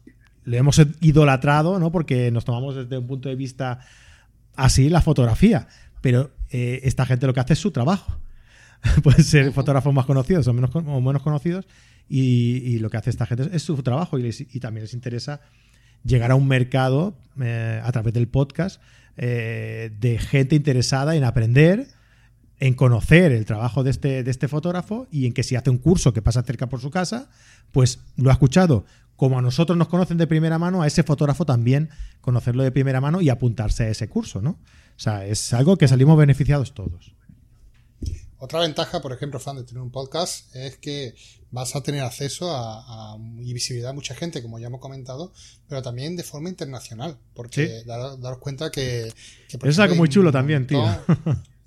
le 0.44 0.57
hemos 0.57 0.83
idolatrado, 1.00 1.79
¿no? 1.79 1.92
Porque 1.92 2.33
nos 2.33 2.44
tomamos 2.44 2.74
desde 2.74 2.98
un 2.98 3.07
punto 3.07 3.29
de 3.29 3.37
vista 3.37 3.79
así 4.57 4.88
la 4.88 5.00
fotografía, 5.00 5.68
pero 6.00 6.33
eh, 6.50 6.81
esta 6.83 7.07
gente 7.07 7.29
lo 7.29 7.33
que 7.33 7.38
hace 7.38 7.53
es 7.53 7.61
su 7.61 7.70
trabajo. 7.70 8.18
Pueden 9.05 9.22
ser 9.22 9.53
fotógrafos 9.53 9.94
más 9.94 10.07
conocidos 10.07 10.48
o 10.48 10.53
menos, 10.53 10.74
o 10.74 11.00
menos 11.00 11.22
conocidos 11.22 11.68
y, 12.09 12.62
y, 12.64 12.81
lo 12.81 12.90
que 12.90 12.96
hace 12.96 13.11
esta 13.11 13.26
gente 13.26 13.44
es, 13.44 13.50
es 13.53 13.62
su 13.62 13.81
trabajo 13.85 14.18
y, 14.18 14.22
les, 14.22 14.40
y, 14.40 14.59
también 14.59 14.83
les 14.83 14.92
interesa 14.92 15.40
llegar 16.03 16.33
a 16.33 16.35
un 16.35 16.48
mercado 16.48 17.16
eh, 17.40 17.81
a 17.85 17.92
través 17.92 18.12
del 18.12 18.26
podcast 18.26 18.83
eh, 19.18 19.92
de 20.00 20.18
gente 20.18 20.57
interesada 20.57 21.14
en 21.14 21.22
aprender, 21.22 21.87
en 22.60 22.74
conocer 22.74 23.32
el 23.32 23.46
trabajo 23.46 23.82
de 23.82 23.90
este, 23.90 24.22
de 24.22 24.30
este 24.30 24.46
fotógrafo 24.46 25.08
y 25.10 25.26
en 25.26 25.32
que 25.32 25.42
si 25.42 25.56
hace 25.56 25.70
un 25.70 25.78
curso 25.78 26.12
que 26.12 26.22
pasa 26.22 26.42
cerca 26.42 26.68
por 26.68 26.80
su 26.80 26.90
casa, 26.90 27.30
pues 27.72 28.00
lo 28.16 28.30
ha 28.30 28.34
escuchado. 28.34 28.84
Como 29.16 29.38
a 29.38 29.42
nosotros 29.42 29.76
nos 29.76 29.88
conocen 29.88 30.18
de 30.18 30.26
primera 30.26 30.58
mano, 30.58 30.82
a 30.82 30.86
ese 30.86 31.02
fotógrafo 31.02 31.44
también 31.44 31.90
conocerlo 32.20 32.62
de 32.62 32.70
primera 32.70 33.00
mano 33.00 33.20
y 33.20 33.30
apuntarse 33.30 33.84
a 33.84 33.88
ese 33.88 34.08
curso, 34.08 34.40
¿no? 34.40 34.50
O 34.50 35.02
sea, 35.02 35.26
es 35.26 35.52
algo 35.54 35.76
que 35.76 35.88
salimos 35.88 36.16
beneficiados 36.18 36.74
todos. 36.74 37.14
Otra 38.38 38.60
ventaja, 38.60 39.02
por 39.02 39.12
ejemplo, 39.12 39.38
fan 39.38 39.56
de 39.56 39.64
tener 39.64 39.82
un 39.82 39.90
podcast, 39.90 40.54
es 40.54 40.78
que 40.78 41.14
vas 41.50 41.76
a 41.76 41.82
tener 41.82 42.02
acceso 42.02 42.50
a, 42.50 43.14
a 43.14 43.18
y 43.38 43.52
visibilidad 43.52 43.90
a 43.90 43.94
mucha 43.94 44.14
gente, 44.14 44.42
como 44.42 44.58
ya 44.58 44.68
hemos 44.68 44.80
comentado, 44.80 45.32
pero 45.68 45.82
también 45.82 46.16
de 46.16 46.22
forma 46.22 46.48
internacional, 46.48 47.18
porque 47.34 47.80
sí. 47.80 47.86
daros, 47.86 48.20
daros 48.20 48.38
cuenta 48.38 48.70
que... 48.70 49.12
que 49.48 49.68
es 49.68 49.78
algo 49.78 49.94
muy 49.94 50.08
chulo 50.08 50.32
también, 50.32 50.66
tío. 50.66 50.82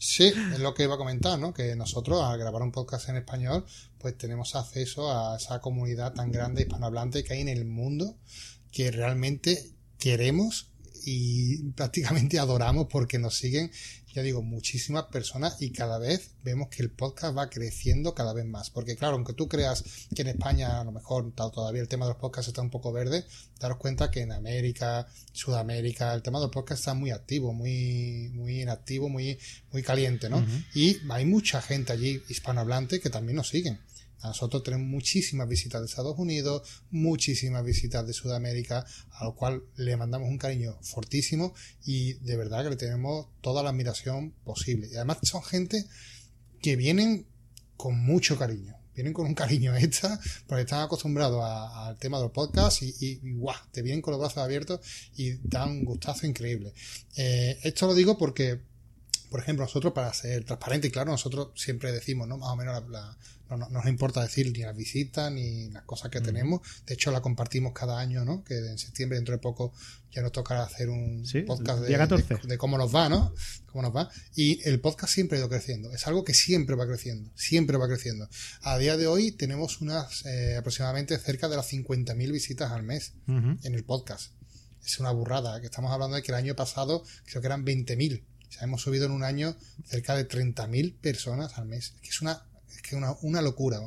Sí, 0.06 0.34
es 0.52 0.60
lo 0.60 0.74
que 0.74 0.84
iba 0.84 0.96
a 0.96 0.98
comentar, 0.98 1.40
¿no? 1.40 1.54
Que 1.54 1.78
nosotros 1.78 2.22
al 2.22 2.38
grabar 2.38 2.62
un 2.62 2.74
podcast 2.74 3.08
en 3.08 3.16
español, 3.16 3.66
pues 4.00 4.18
tenemos 4.18 4.54
acceso 4.54 5.10
a 5.10 5.38
esa 5.38 5.62
comunidad 5.62 6.14
tan 6.14 6.30
grande 6.30 6.64
hispanohablante 6.64 7.24
que 7.24 7.36
hay 7.36 7.40
en 7.40 7.48
el 7.48 7.64
mundo 7.64 8.18
que 8.70 8.92
realmente 8.92 9.72
queremos 9.98 10.72
y 11.06 11.64
prácticamente 11.72 12.38
adoramos 12.38 12.88
porque 12.90 13.18
nos 13.18 13.38
siguen, 13.38 13.72
ya 14.14 14.22
digo, 14.22 14.42
muchísimas 14.44 15.06
personas 15.06 15.62
y 15.62 15.72
cada 15.72 15.98
vez 15.98 16.32
vemos 16.44 16.70
que 16.70 16.84
el 16.84 16.92
podcast 16.92 17.36
va 17.36 17.50
creciendo 17.50 18.14
cada 18.14 18.34
vez 18.34 18.46
más. 18.46 18.70
Porque 18.70 18.96
claro, 18.96 19.16
aunque 19.16 19.34
tú 19.34 19.48
creas 19.48 19.84
que 20.16 20.22
en 20.22 20.30
España 20.30 20.80
a 20.80 20.84
lo 20.84 20.92
mejor 20.92 21.34
todavía 21.34 21.82
el 21.82 21.88
tema 21.88 22.06
de 22.06 22.12
los 22.12 22.22
podcasts 22.22 22.50
está 22.50 22.62
un 22.62 22.70
poco 22.70 22.92
verde, 22.92 23.26
daros 23.60 23.78
cuenta 23.78 24.12
que 24.12 24.22
en 24.22 24.32
América, 24.32 25.08
Sudamérica, 25.32 26.14
el 26.14 26.22
tema 26.22 26.40
del 26.40 26.52
podcast 26.52 26.80
está 26.80 26.94
muy 26.94 27.12
activo, 27.12 27.54
muy, 27.54 28.30
muy 28.34 28.62
inactivo, 28.62 29.10
muy, 29.10 29.40
muy 29.72 29.82
caliente, 29.82 30.30
¿no? 30.30 30.38
Uh 30.38 30.42
-huh. 30.42 30.66
Y 30.76 31.00
hay 31.10 31.26
mucha 31.26 31.62
gente 31.62 31.94
allí 31.94 32.22
hispanohablante 32.30 33.00
que 33.00 33.10
también 33.10 33.38
nos 33.38 33.50
siguen. 33.50 33.80
Nosotros 34.24 34.64
tenemos 34.64 34.88
muchísimas 34.88 35.48
visitas 35.48 35.82
de 35.82 35.88
Estados 35.88 36.18
Unidos, 36.18 36.84
muchísimas 36.92 37.66
visitas 37.66 38.08
de 38.08 38.14
Sudamérica, 38.14 38.86
a 39.12 39.26
lo 39.26 39.36
cual 39.36 39.64
le 39.76 39.98
mandamos 39.98 40.30
un 40.30 40.38
cariño 40.38 40.78
fortísimo 40.82 41.54
y 41.86 42.14
de 42.14 42.38
verdad 42.38 42.64
que 42.64 42.70
le 42.70 42.76
tenemos 42.76 43.28
toda 43.42 43.62
la 43.64 43.70
admiración 43.70 44.32
posible. 44.44 44.88
Y 44.92 44.96
además 44.96 45.18
son 45.24 45.44
gente 45.44 45.86
que 46.62 46.76
vienen 46.76 47.28
con 47.76 48.00
mucho 48.00 48.38
cariño, 48.38 48.76
vienen 48.96 49.14
con 49.14 49.26
un 49.26 49.36
cariño 49.36 49.76
extra 49.78 50.20
porque 50.48 50.62
están 50.62 50.82
acostumbrados 50.82 51.44
al 51.44 51.98
tema 51.98 52.20
del 52.20 52.32
podcast 52.32 52.82
y, 52.82 53.20
guau, 53.36 53.56
te 53.72 53.82
vienen 53.82 54.02
con 54.02 54.14
los 54.14 54.22
brazos 54.22 54.38
abiertos 54.38 54.80
y 55.18 55.34
dan 55.44 55.70
un 55.70 55.86
gustazo 55.86 56.26
increíble. 56.26 56.74
Eh, 57.18 57.60
esto 57.64 57.88
lo 57.88 57.94
digo 57.94 58.18
porque 58.18 58.62
por 59.34 59.40
ejemplo, 59.40 59.66
nosotros 59.66 59.94
para 59.94 60.14
ser 60.14 60.44
transparente 60.44 60.90
y 60.90 60.92
claro, 60.92 61.10
nosotros 61.10 61.54
siempre 61.56 61.92
decimos, 61.92 62.28
¿no? 62.28 62.38
Más 62.38 62.50
o 62.50 62.56
menos 62.56 62.84
la, 62.84 62.88
la, 62.88 63.18
no, 63.50 63.58
no, 63.58 63.70
nos 63.70 63.88
importa 63.88 64.22
decir 64.22 64.52
ni 64.52 64.60
las 64.60 64.78
visitas 64.78 65.32
ni 65.32 65.72
las 65.72 65.82
cosas 65.86 66.12
que 66.12 66.20
mm. 66.20 66.24
tenemos. 66.24 66.62
De 66.86 66.94
hecho, 66.94 67.10
la 67.10 67.20
compartimos 67.20 67.74
cada 67.74 68.00
año, 68.00 68.24
¿no? 68.24 68.44
Que 68.44 68.60
en 68.60 68.78
septiembre, 68.78 69.18
dentro 69.18 69.34
de 69.34 69.40
poco, 69.40 69.74
ya 70.12 70.22
nos 70.22 70.34
tocará 70.34 70.62
hacer 70.62 70.88
un 70.88 71.26
sí, 71.26 71.42
podcast 71.42 71.82
de, 71.82 71.98
de, 71.98 72.40
de, 72.44 72.58
cómo 72.60 72.78
nos 72.78 72.94
va, 72.94 73.10
¿no? 73.10 73.34
Cómo 73.66 73.82
nos 73.82 73.96
va. 73.96 74.08
Y 74.36 74.62
el 74.70 74.80
podcast 74.80 75.12
siempre 75.12 75.40
ha 75.40 75.40
ido 75.40 75.50
creciendo. 75.50 75.92
Es 75.92 76.06
algo 76.06 76.24
que 76.24 76.36
siempre 76.36 76.76
va 76.76 76.86
creciendo. 76.86 77.32
Siempre 77.34 77.78
va 77.78 77.88
creciendo. 77.88 78.30
A 78.62 78.78
día 78.78 78.98
de 78.98 79.08
hoy 79.08 79.32
tenemos 79.32 79.82
unas 79.82 80.28
eh, 80.28 80.58
aproximadamente 80.58 81.18
cerca 81.18 81.50
de 81.50 81.56
las 81.56 81.74
50.000 81.74 82.32
visitas 82.32 82.72
al 82.72 82.84
mes 82.84 83.14
en 83.26 83.74
el 83.74 83.84
podcast. 83.84 84.32
Es 84.86 85.00
una 85.00 85.10
burrada, 85.10 85.60
que 85.60 85.66
estamos 85.66 85.92
hablando 85.92 86.18
de 86.18 86.22
que 86.22 86.32
el 86.32 86.38
año 86.38 86.56
pasado 86.56 87.04
creo 87.26 87.42
que 87.42 87.48
eran 87.48 87.66
20.000 87.66 88.22
O 88.54 88.56
sea, 88.56 88.64
hemos 88.66 88.82
subido 88.82 89.06
en 89.06 89.12
un 89.12 89.24
año 89.24 89.56
cerca 89.86 90.16
de 90.16 90.28
30.000 90.28 90.96
personas 91.00 91.58
al 91.58 91.66
mes. 91.66 91.94
que 92.04 92.10
es 92.10 92.22
una 92.22 92.44
es 92.76 92.82
que 92.82 92.96
una, 92.96 93.16
una 93.22 93.42
locura. 93.42 93.80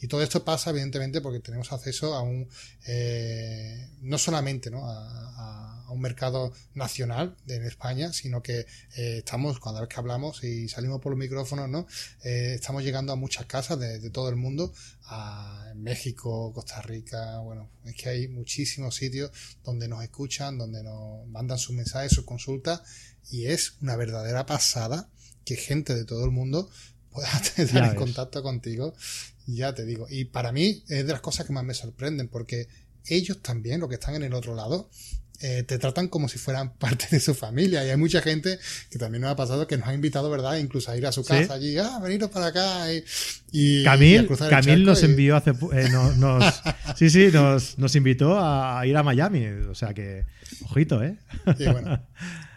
Y 0.00 0.06
todo 0.06 0.22
esto 0.22 0.44
pasa, 0.44 0.70
evidentemente, 0.70 1.20
porque 1.20 1.40
tenemos 1.40 1.72
acceso 1.72 2.14
a 2.14 2.22
un, 2.22 2.48
eh, 2.86 3.88
no 4.02 4.18
solamente 4.18 4.70
¿no? 4.70 4.88
A, 4.88 4.96
a, 4.96 5.79
un 6.00 6.02
mercado 6.02 6.52
nacional 6.74 7.36
en 7.46 7.64
España, 7.64 8.12
sino 8.12 8.42
que 8.42 8.60
eh, 8.96 9.18
estamos, 9.18 9.60
cada 9.60 9.80
vez 9.80 9.88
que 9.90 10.00
hablamos 10.00 10.42
y 10.42 10.66
salimos 10.68 11.00
por 11.00 11.12
los 11.12 11.18
micrófonos, 11.18 11.68
¿no? 11.68 11.86
Eh, 12.24 12.54
estamos 12.54 12.82
llegando 12.82 13.12
a 13.12 13.16
muchas 13.16 13.44
casas 13.44 13.78
de, 13.78 13.98
de 13.98 14.10
todo 14.10 14.30
el 14.30 14.36
mundo, 14.36 14.72
a 15.04 15.72
México, 15.76 16.52
Costa 16.54 16.80
Rica, 16.80 17.38
bueno, 17.40 17.68
es 17.84 17.94
que 17.94 18.08
hay 18.08 18.28
muchísimos 18.28 18.94
sitios 18.94 19.30
donde 19.62 19.88
nos 19.88 20.02
escuchan, 20.02 20.56
donde 20.56 20.82
nos 20.82 21.26
mandan 21.26 21.58
sus 21.58 21.76
mensajes, 21.76 22.12
sus 22.12 22.24
consultas, 22.24 22.80
y 23.30 23.46
es 23.46 23.74
una 23.82 23.96
verdadera 23.96 24.46
pasada 24.46 25.10
que 25.44 25.56
gente 25.56 25.94
de 25.94 26.04
todo 26.06 26.24
el 26.24 26.30
mundo 26.30 26.70
pueda 27.10 27.28
estar 27.56 27.84
en 27.84 27.94
contacto 27.94 28.42
contigo, 28.42 28.94
ya 29.46 29.74
te 29.74 29.84
digo. 29.84 30.06
Y 30.08 30.24
para 30.24 30.50
mí 30.50 30.82
es 30.88 31.06
de 31.06 31.12
las 31.12 31.20
cosas 31.20 31.46
que 31.46 31.52
más 31.52 31.64
me 31.64 31.74
sorprenden, 31.74 32.28
porque 32.28 32.68
ellos 33.04 33.42
también, 33.42 33.80
los 33.80 33.88
que 33.88 33.96
están 33.96 34.14
en 34.14 34.22
el 34.22 34.34
otro 34.34 34.54
lado, 34.54 34.88
eh, 35.40 35.62
te 35.62 35.78
tratan 35.78 36.08
como 36.08 36.28
si 36.28 36.38
fueran 36.38 36.72
parte 36.78 37.06
de 37.10 37.20
su 37.20 37.34
familia. 37.34 37.84
Y 37.84 37.90
hay 37.90 37.96
mucha 37.96 38.20
gente 38.22 38.58
que 38.90 38.98
también 38.98 39.22
nos 39.22 39.32
ha 39.32 39.36
pasado 39.36 39.66
que 39.66 39.76
nos 39.76 39.88
ha 39.88 39.94
invitado, 39.94 40.30
¿verdad? 40.30 40.56
Incluso 40.56 40.90
a 40.90 40.96
ir 40.96 41.06
a 41.06 41.12
su 41.12 41.24
casa 41.24 41.54
allí, 41.54 41.78
ah, 41.78 41.98
veniros 42.02 42.30
para 42.30 42.46
acá. 42.46 42.92
Y, 42.92 43.04
y 43.52 43.84
Camil, 43.84 44.28
Camil 44.48 44.84
nos 44.84 45.02
envió 45.02 45.36
hace. 45.36 45.50
Eh, 45.50 45.88
nos, 45.90 46.62
sí, 46.96 47.10
sí, 47.10 47.28
nos, 47.32 47.78
nos 47.78 47.94
invitó 47.96 48.38
a 48.38 48.84
ir 48.86 48.96
a 48.96 49.02
Miami. 49.02 49.46
O 49.46 49.74
sea 49.74 49.94
que, 49.94 50.24
ojito, 50.64 51.02
¿eh? 51.02 51.16
Y 51.58 51.64
bueno. 51.68 52.00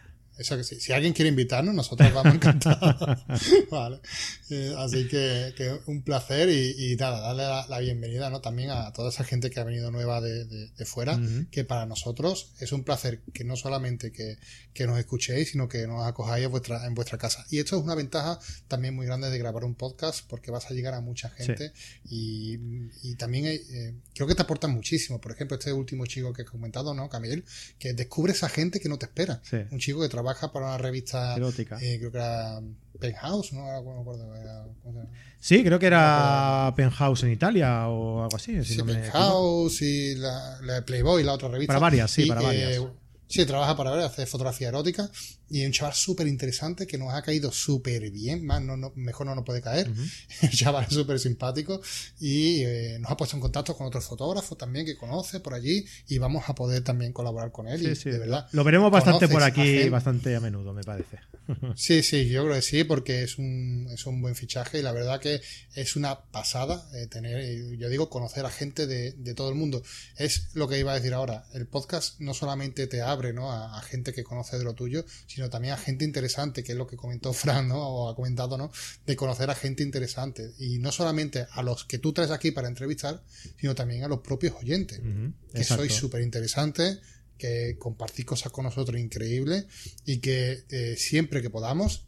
Eso 0.43 0.57
que 0.57 0.63
sí. 0.65 0.77
Si 0.81 0.91
alguien 0.91 1.13
quiere 1.13 1.29
invitarnos, 1.29 1.73
nosotros 1.73 2.13
vamos 2.13 2.35
encantados. 2.35 3.23
vale. 3.71 4.01
Eh, 4.49 4.75
así 4.77 5.07
que, 5.07 5.53
que, 5.55 5.79
un 5.85 6.01
placer 6.01 6.49
y, 6.49 6.91
y 6.91 6.95
nada, 6.97 7.21
darle 7.21 7.43
la, 7.43 7.65
la, 7.69 7.79
bienvenida 7.79 8.29
¿no? 8.29 8.41
también 8.41 8.71
a 8.71 8.91
toda 8.91 9.09
esa 9.09 9.23
gente 9.23 9.49
que 9.49 9.61
ha 9.61 9.63
venido 9.63 9.89
nueva 9.89 10.19
de, 10.19 10.43
de, 10.43 10.67
de 10.67 10.85
fuera, 10.85 11.15
uh 11.15 11.19
-huh. 11.19 11.49
que 11.49 11.63
para 11.63 11.85
nosotros 11.85 12.51
es 12.59 12.73
un 12.73 12.83
placer 12.83 13.21
que 13.33 13.45
no 13.45 13.55
solamente 13.55 14.11
que, 14.11 14.37
que 14.73 14.85
nos 14.85 14.99
escuchéis, 14.99 15.51
sino 15.51 15.69
que 15.69 15.87
nos 15.87 16.05
acojáis 16.05 16.43
en 16.43 16.51
vuestra, 16.51 16.85
en 16.85 16.93
vuestra 16.93 17.17
casa. 17.17 17.45
Y 17.49 17.59
esto 17.59 17.77
es 17.77 17.83
una 17.83 17.95
ventaja 17.95 18.37
también 18.67 18.95
muy 18.95 19.05
grande 19.05 19.29
de 19.29 19.37
grabar 19.37 19.63
un 19.63 19.75
podcast 19.75 20.27
porque 20.27 20.51
vas 20.51 20.69
a 20.69 20.73
llegar 20.73 20.93
a 20.93 20.99
mucha 20.99 21.29
gente 21.29 21.71
sí. 22.03 22.09
y, 22.09 23.09
y, 23.11 23.15
también 23.15 23.45
eh, 23.45 23.93
creo 24.13 24.27
que 24.27 24.35
te 24.35 24.41
aportan 24.41 24.71
muchísimo. 24.71 25.21
Por 25.21 25.31
ejemplo, 25.31 25.57
este 25.57 25.71
último 25.71 26.05
chico 26.05 26.33
que 26.33 26.41
he 26.41 26.45
comentado, 26.45 26.93
¿no, 26.93 27.07
Camil? 27.07 27.45
Que 27.79 27.93
descubre 27.93 28.33
esa 28.33 28.49
gente 28.49 28.81
que 28.81 28.89
no 28.89 28.97
te 28.97 29.05
espera. 29.05 29.41
Sí. 29.49 29.57
Un 29.71 29.79
chico 29.79 30.01
que 30.01 30.09
trabaja 30.09 30.32
trabaja 30.33 30.51
para 30.51 30.65
una 30.67 30.77
revista 30.77 31.35
erótica. 31.35 31.77
Eh, 31.81 31.97
creo 31.99 32.11
que 32.11 32.17
era 32.17 32.61
Penthouse, 32.99 33.53
¿no? 33.53 33.61
no 33.61 33.95
me 33.95 34.01
acuerdo. 34.01 34.35
Era, 34.35 34.65
sí, 35.39 35.63
creo 35.63 35.79
que 35.79 35.87
era 35.87 36.65
no 36.69 36.75
Penthouse 36.75 37.23
en 37.23 37.31
Italia 37.31 37.87
o 37.87 38.23
algo 38.23 38.35
así. 38.35 38.63
Si 38.63 38.73
sí, 38.73 38.77
no 38.77 38.85
Penthouse 38.85 39.81
y 39.81 40.15
la, 40.15 40.59
la, 40.61 40.81
Playboy, 40.83 41.23
la 41.23 41.33
otra 41.33 41.49
revista. 41.49 41.73
Para 41.73 41.79
varias, 41.79 42.11
sí, 42.11 42.23
y, 42.23 42.27
para 42.27 42.41
varias. 42.41 42.77
Eh, 42.77 42.87
sí, 43.27 43.45
trabaja 43.45 43.75
para 43.75 43.91
ver, 43.91 44.01
hace 44.01 44.25
fotografía 44.25 44.69
erótica 44.69 45.09
y 45.49 45.65
un 45.65 45.71
chaval 45.71 45.93
súper 45.93 46.27
interesante 46.27 46.87
que 46.87 46.97
nos 46.97 47.13
ha 47.13 47.21
caído 47.21 47.51
súper 47.51 48.09
bien, 48.11 48.45
más 48.45 48.61
no, 48.61 48.77
no, 48.77 48.91
mejor 48.95 49.27
no 49.27 49.35
nos 49.35 49.45
puede 49.45 49.61
caer. 49.61 49.89
Uh 49.89 49.93
-huh. 49.95 50.09
El 50.41 50.49
chaval 50.49 50.85
es 50.87 50.93
súper 50.93 51.19
simpático 51.19 51.81
y 52.19 52.63
eh, 52.63 52.97
nos 52.99 53.11
ha 53.11 53.17
puesto 53.17 53.35
en 53.35 53.41
contacto 53.41 53.75
con 53.75 53.87
otros 53.87 54.05
fotógrafos 54.05 54.57
también 54.57 54.85
que 54.85 54.97
conoce 54.97 55.39
por 55.39 55.53
allí 55.53 55.85
y 56.07 56.17
vamos 56.17 56.43
a 56.47 56.55
poder 56.55 56.83
también 56.83 57.13
colaborar 57.13 57.51
con 57.51 57.67
él. 57.67 57.79
Sí, 57.79 57.87
y, 57.87 57.95
sí. 57.95 58.09
de 58.09 58.19
verdad. 58.19 58.47
Lo 58.51 58.63
veremos 58.63 58.91
bastante 58.91 59.27
por 59.27 59.43
aquí, 59.43 59.89
bastante 59.89 60.35
a 60.35 60.39
menudo, 60.39 60.73
me 60.73 60.83
parece. 60.83 61.19
sí, 61.75 62.03
sí, 62.03 62.29
yo 62.29 62.43
creo 62.43 62.55
que 62.55 62.61
sí, 62.61 62.83
porque 62.83 63.23
es 63.23 63.37
un, 63.37 63.87
es 63.91 64.05
un 64.05 64.21
buen 64.21 64.35
fichaje 64.35 64.79
y 64.79 64.81
la 64.81 64.91
verdad 64.91 65.19
que 65.19 65.41
es 65.75 65.95
una 65.95 66.21
pasada 66.25 66.87
eh, 66.93 67.07
tener, 67.07 67.77
yo 67.77 67.89
digo, 67.89 68.09
conocer 68.09 68.45
a 68.45 68.49
gente 68.49 68.87
de, 68.87 69.11
de, 69.11 69.33
todo 69.33 69.49
el 69.49 69.55
mundo. 69.55 69.83
Es 70.15 70.49
lo 70.53 70.67
que 70.67 70.79
iba 70.79 70.91
a 70.91 70.95
decir 70.95 71.13
ahora. 71.13 71.45
El 71.53 71.67
podcast 71.67 72.19
no 72.19 72.33
solamente 72.33 72.87
te 72.87 73.01
abre 73.01 73.33
¿no? 73.33 73.51
a, 73.51 73.77
a 73.77 73.81
gente 73.81 74.13
que 74.13 74.23
conoce 74.23 74.57
de 74.57 74.63
lo 74.63 74.73
tuyo, 74.73 75.05
sino 75.33 75.49
también 75.49 75.73
a 75.73 75.77
gente 75.77 76.05
interesante, 76.05 76.63
que 76.63 76.73
es 76.73 76.77
lo 76.77 76.85
que 76.85 76.95
comentó 76.95 77.33
Fran, 77.33 77.67
¿no? 77.67 77.79
O 77.79 78.09
ha 78.09 78.15
comentado, 78.15 78.55
¿no? 78.55 78.71
De 79.05 79.15
conocer 79.15 79.49
a 79.49 79.55
gente 79.55 79.81
interesante. 79.81 80.53
Y 80.59 80.77
no 80.77 80.91
solamente 80.91 81.47
a 81.51 81.63
los 81.63 81.85
que 81.85 81.97
tú 81.97 82.13
traes 82.13 82.29
aquí 82.29 82.51
para 82.51 82.67
entrevistar, 82.67 83.23
sino 83.59 83.73
también 83.73 84.03
a 84.03 84.07
los 84.07 84.19
propios 84.19 84.53
oyentes. 84.61 84.99
Uh 84.99 85.03
-huh. 85.03 85.33
Que 85.51 85.61
Exacto. 85.61 85.83
sois 85.83 85.93
súper 85.93 86.21
interesantes, 86.21 86.99
que 87.37 87.77
compartís 87.79 88.25
cosas 88.25 88.51
con 88.51 88.65
nosotros 88.65 88.99
increíbles 88.99 89.65
y 90.05 90.19
que 90.19 90.65
eh, 90.69 90.95
siempre 90.97 91.41
que 91.41 91.49
podamos 91.49 92.05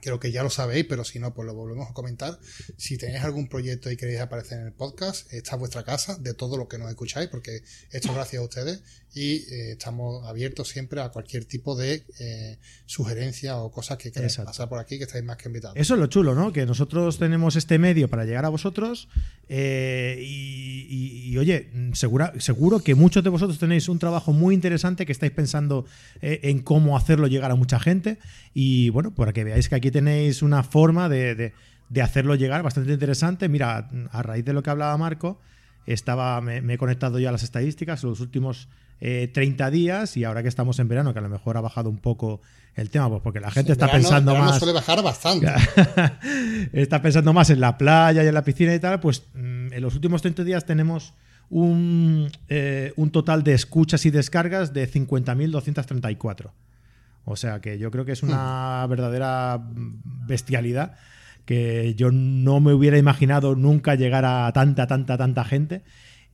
creo 0.00 0.20
que 0.20 0.30
ya 0.32 0.42
lo 0.42 0.50
sabéis, 0.50 0.86
pero 0.88 1.04
si 1.04 1.18
no, 1.18 1.34
pues 1.34 1.46
lo 1.46 1.54
volvemos 1.54 1.88
a 1.90 1.94
comentar. 1.94 2.38
Si 2.76 2.98
tenéis 2.98 3.22
algún 3.24 3.48
proyecto 3.48 3.90
y 3.90 3.96
queréis 3.96 4.20
aparecer 4.20 4.60
en 4.60 4.66
el 4.66 4.72
podcast, 4.72 5.32
esta 5.32 5.52
es 5.52 5.58
vuestra 5.58 5.84
casa 5.84 6.16
de 6.16 6.34
todo 6.34 6.56
lo 6.56 6.68
que 6.68 6.78
nos 6.78 6.90
escucháis, 6.90 7.28
porque 7.28 7.62
esto 7.90 8.08
es 8.08 8.14
gracias 8.14 8.40
a 8.40 8.44
ustedes 8.44 8.82
y 9.16 9.46
eh, 9.50 9.72
estamos 9.72 10.28
abiertos 10.28 10.68
siempre 10.68 11.00
a 11.00 11.08
cualquier 11.08 11.46
tipo 11.46 11.74
de 11.74 12.04
eh, 12.20 12.58
sugerencia 12.84 13.56
o 13.56 13.72
cosas 13.72 13.96
que 13.96 14.12
queráis 14.12 14.36
pasar 14.36 14.68
por 14.68 14.78
aquí, 14.78 14.98
que 14.98 15.04
estáis 15.04 15.24
más 15.24 15.38
que 15.38 15.48
invitados. 15.48 15.74
Eso 15.78 15.94
es 15.94 16.00
lo 16.00 16.06
chulo, 16.06 16.34
¿no? 16.34 16.52
Que 16.52 16.66
nosotros 16.66 17.18
tenemos 17.18 17.56
este 17.56 17.78
medio 17.78 18.08
para 18.08 18.26
llegar 18.26 18.44
a 18.44 18.50
vosotros 18.50 19.08
eh, 19.48 20.18
y, 20.20 20.86
y, 20.90 21.30
y, 21.30 21.38
oye, 21.38 21.70
segura, 21.94 22.34
seguro 22.40 22.80
que 22.80 22.94
muchos 22.94 23.24
de 23.24 23.30
vosotros 23.30 23.58
tenéis 23.58 23.88
un 23.88 23.98
trabajo 23.98 24.34
muy 24.34 24.54
interesante 24.54 25.06
que 25.06 25.12
estáis 25.12 25.32
pensando 25.32 25.86
eh, 26.20 26.40
en 26.42 26.60
cómo 26.60 26.94
hacerlo 26.94 27.26
llegar 27.26 27.50
a 27.50 27.54
mucha 27.54 27.80
gente 27.80 28.18
y 28.52 28.90
bueno, 28.90 29.14
para 29.14 29.32
que 29.32 29.44
veáis 29.44 29.70
que 29.70 29.76
aquí 29.76 29.90
tenéis 29.90 30.42
una 30.42 30.62
forma 30.62 31.08
de, 31.08 31.34
de, 31.34 31.52
de 31.88 32.02
hacerlo 32.02 32.34
llegar 32.34 32.62
bastante 32.62 32.92
interesante. 32.92 33.48
Mira, 33.48 33.88
a 34.10 34.22
raíz 34.22 34.44
de 34.44 34.52
lo 34.52 34.62
que 34.62 34.68
hablaba 34.68 34.94
Marco, 34.98 35.40
estaba, 35.86 36.40
me, 36.40 36.60
me, 36.60 36.74
he 36.74 36.78
conectado 36.78 37.18
ya 37.18 37.28
a 37.28 37.32
las 37.32 37.42
estadísticas, 37.42 38.02
los 38.02 38.20
últimos 38.20 38.68
eh, 39.00 39.30
30 39.32 39.70
días 39.70 40.16
y 40.16 40.24
ahora 40.24 40.42
que 40.42 40.48
estamos 40.48 40.78
en 40.78 40.88
verano, 40.88 41.12
que 41.12 41.18
a 41.18 41.22
lo 41.22 41.28
mejor 41.28 41.56
ha 41.56 41.60
bajado 41.60 41.90
un 41.90 41.98
poco 41.98 42.40
el 42.74 42.88
tema, 42.90 43.08
pues 43.08 43.20
porque 43.22 43.40
la 43.40 43.50
gente 43.50 43.68
sí, 43.68 43.72
está 43.72 43.86
verano, 43.86 44.02
pensando 44.02 44.32
verano 44.32 44.50
más. 44.50 44.58
suele 44.58 44.72
bajar 44.72 45.02
bastante. 45.02 45.52
está 46.72 47.02
pensando 47.02 47.32
más 47.32 47.50
en 47.50 47.60
la 47.60 47.76
playa 47.76 48.24
y 48.24 48.26
en 48.26 48.34
la 48.34 48.42
piscina 48.42 48.74
y 48.74 48.80
tal, 48.80 49.00
pues 49.00 49.24
mmm, 49.34 49.72
en 49.72 49.82
los 49.82 49.94
últimos 49.94 50.22
30 50.22 50.44
días 50.44 50.64
tenemos 50.64 51.12
un, 51.50 52.30
eh, 52.48 52.92
un 52.96 53.10
total 53.10 53.42
de 53.42 53.54
escuchas 53.54 54.06
y 54.06 54.10
descargas 54.10 54.72
de 54.72 54.90
50.234. 54.90 56.50
O 57.24 57.36
sea 57.36 57.60
que 57.60 57.78
yo 57.78 57.90
creo 57.90 58.04
que 58.04 58.12
es 58.12 58.22
una 58.22 58.84
mm. 58.86 58.90
verdadera 58.90 59.60
bestialidad 60.26 60.96
que 61.46 61.94
yo 61.94 62.10
no 62.10 62.60
me 62.60 62.74
hubiera 62.74 62.98
imaginado 62.98 63.54
nunca 63.54 63.94
llegar 63.94 64.26
a 64.26 64.52
tanta, 64.52 64.86
tanta, 64.86 65.16
tanta 65.16 65.44
gente. 65.44 65.82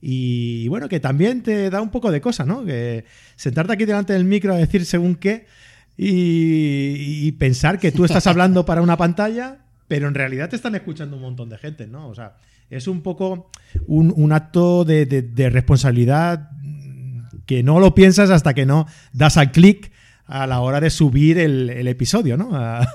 Y 0.01 0.67
bueno, 0.67 0.89
que 0.89 0.99
también 0.99 1.43
te 1.43 1.69
da 1.69 1.81
un 1.81 1.91
poco 1.91 2.11
de 2.11 2.19
cosa, 2.19 2.43
¿no? 2.43 2.65
Que 2.65 3.05
sentarte 3.37 3.71
aquí 3.71 3.85
delante 3.85 4.11
del 4.11 4.25
micro 4.25 4.53
a 4.53 4.57
decir 4.57 4.85
según 4.85 5.15
qué 5.15 5.45
y, 5.95 7.25
y 7.25 7.31
pensar 7.33 7.79
que 7.79 7.93
tú 7.93 8.03
estás 8.05 8.27
hablando 8.27 8.65
para 8.65 8.81
una 8.81 8.97
pantalla, 8.97 9.59
pero 9.87 10.09
en 10.09 10.15
realidad 10.15 10.49
te 10.49 10.57
están 10.57 10.75
escuchando 10.75 11.15
un 11.15 11.21
montón 11.21 11.47
de 11.47 11.57
gente, 11.57 11.87
¿no? 11.87 12.09
O 12.09 12.15
sea, 12.15 12.35
es 12.69 12.87
un 12.87 13.01
poco 13.01 13.49
un, 13.87 14.11
un 14.13 14.33
acto 14.33 14.83
de, 14.83 15.05
de, 15.05 15.21
de, 15.21 15.49
responsabilidad 15.49 16.49
que 17.45 17.63
no 17.63 17.79
lo 17.79 17.95
piensas 17.95 18.29
hasta 18.29 18.53
que 18.53 18.65
no 18.65 18.87
das 19.13 19.37
al 19.37 19.51
clic 19.51 19.92
a 20.25 20.47
la 20.47 20.61
hora 20.61 20.79
de 20.79 20.89
subir 20.89 21.37
el, 21.37 21.69
el 21.69 21.87
episodio, 21.87 22.37
¿no? 22.37 22.49
A, 22.55 22.85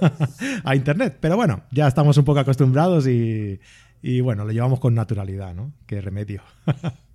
a, 0.65 0.75
internet. 0.77 1.19
Pero 1.21 1.37
bueno, 1.37 1.63
ya 1.71 1.87
estamos 1.89 2.17
un 2.17 2.25
poco 2.25 2.41
acostumbrados 2.41 3.07
y, 3.07 3.61
y 4.03 4.21
bueno, 4.21 4.45
lo 4.45 4.53
llevamos 4.53 4.81
con 4.81 4.95
naturalidad, 4.95 5.55
¿no? 5.55 5.73
Qué 5.87 6.01
remedio. 6.01 6.43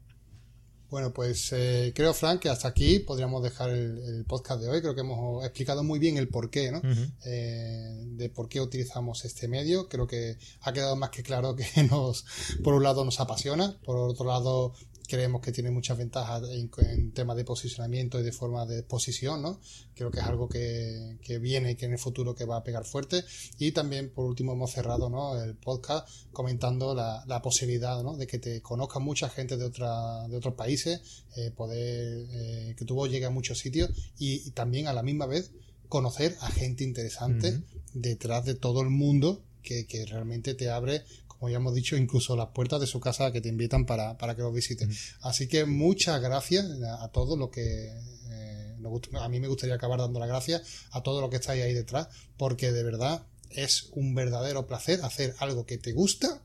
Bueno, 0.94 1.12
pues 1.12 1.52
eh, 1.54 1.92
creo, 1.96 2.14
Frank, 2.14 2.40
que 2.40 2.50
hasta 2.50 2.68
aquí 2.68 3.00
podríamos 3.00 3.42
dejar 3.42 3.72
el, 3.72 3.98
el, 3.98 4.26
podcast 4.26 4.62
de 4.62 4.70
hoy. 4.70 4.80
Creo 4.80 4.94
que 4.94 5.02
hemos 5.02 5.44
explicado 5.44 5.84
muy 5.84 5.98
bien 5.98 6.18
el 6.18 6.28
porqué, 6.28 6.72
¿no? 6.72 6.78
Uh 6.78 6.82
-huh. 6.82 7.12
eh, 7.26 8.04
de 8.10 8.30
por 8.30 8.48
qué 8.48 8.62
utilizamos 8.62 9.26
este 9.26 9.48
medio. 9.48 9.90
Creo 9.90 10.06
que 10.06 10.38
ha 10.62 10.72
quedado 10.72 10.96
más 10.96 11.10
que 11.10 11.24
claro 11.24 11.56
que 11.56 11.66
nos, 11.90 12.26
por 12.64 12.76
un 12.76 12.84
lado, 12.84 13.04
nos 13.06 13.20
apasiona, 13.20 13.76
por 13.84 13.98
otro 13.98 14.28
lado, 14.28 14.76
creemos 15.14 15.42
que 15.42 15.52
tiene 15.52 15.70
muchas 15.70 15.96
ventajas 15.96 16.42
en, 16.50 16.72
en 16.90 17.12
temas 17.12 17.38
de 17.38 17.46
posicionamiento 17.46 18.20
y 18.20 18.24
de 18.24 18.32
forma 18.32 18.66
de 18.66 18.80
exposición, 18.80 19.44
¿no? 19.44 19.60
Creo 19.94 20.10
que 20.10 20.20
es 20.20 20.26
algo 20.26 20.50
que, 20.50 21.20
que 21.22 21.38
viene 21.38 21.74
y 21.74 21.76
que 21.76 21.86
en 21.86 21.92
el 21.92 22.00
futuro 22.00 22.34
que 22.34 22.46
va 22.46 22.58
a 22.58 22.64
pegar 22.64 22.84
fuerte. 22.84 23.24
Y 23.60 23.74
también, 23.74 24.10
por 24.10 24.26
último, 24.26 24.54
hemos 24.54 24.72
cerrado 24.72 25.12
¿no? 25.12 25.40
el 25.40 25.54
podcast 25.54 26.10
comentando 26.32 26.96
la, 26.96 27.24
la 27.28 27.44
posibilidad 27.44 28.02
¿no? 28.02 28.18
de 28.18 28.26
que 28.26 28.40
te 28.40 28.60
conozca 28.64 28.98
mucha 28.98 29.30
gente 29.30 29.56
de, 29.56 29.66
otra, 29.66 30.28
de 30.28 30.36
otros 30.36 30.56
países, 30.56 31.00
eh, 31.38 31.52
poder 31.52 32.26
eh, 32.32 32.76
que 32.76 32.84
tu 32.84 32.96
voz 32.96 33.12
llegue 33.12 33.28
a 33.28 33.30
muchos 33.30 33.60
sitios 33.60 33.92
y, 34.18 34.48
y, 34.48 34.50
también 34.50 34.88
a 34.88 34.94
la 34.94 35.04
misma 35.04 35.28
vez 35.28 35.52
conocer 35.90 36.36
a 36.42 36.50
gente 36.50 36.84
interesante 36.84 37.50
uh 37.50 37.54
-huh. 37.54 37.64
detrás 37.94 38.46
de 38.46 38.56
todo 38.56 38.82
el 38.82 38.90
mundo 38.90 39.44
que, 39.62 39.86
que, 39.86 40.06
realmente 40.06 40.56
te 40.56 40.70
abre 40.70 41.04
como 41.44 41.52
ya 41.52 41.58
hemos 41.58 41.76
dicho, 41.76 41.98
incluso 41.98 42.38
las 42.38 42.48
puertas 42.54 42.80
de 42.80 42.88
su 42.88 43.02
casa 43.02 43.34
que 43.34 43.42
te 43.42 43.50
invitan 43.50 43.86
para, 43.86 44.18
para 44.18 44.34
que 44.34 44.42
los 44.42 44.54
visites. 44.54 45.18
Así 45.20 45.50
que 45.50 45.66
muchas 45.66 46.22
gracias 46.22 46.66
a, 46.84 47.04
a 47.04 47.10
todos 47.10 47.38
los 47.38 47.50
que 47.50 47.92
eh, 48.30 48.76
a 49.20 49.28
mí 49.28 49.42
me 49.42 49.50
gustaría 49.50 49.76
acabar 49.76 50.00
dando 50.00 50.22
las 50.22 50.30
gracias 50.30 50.62
a 50.92 51.04
todo 51.04 51.20
lo 51.20 51.30
que 51.30 51.36
estáis 51.36 51.62
ahí 51.62 51.74
detrás, 51.74 52.08
porque 52.38 52.72
de 52.72 52.82
verdad 52.84 53.26
es 53.50 53.90
un 53.92 54.16
verdadero 54.16 54.68
placer 54.68 55.02
hacer 55.04 55.36
algo 55.40 55.66
que 55.66 55.78
te 55.78 55.92
gusta 55.92 56.42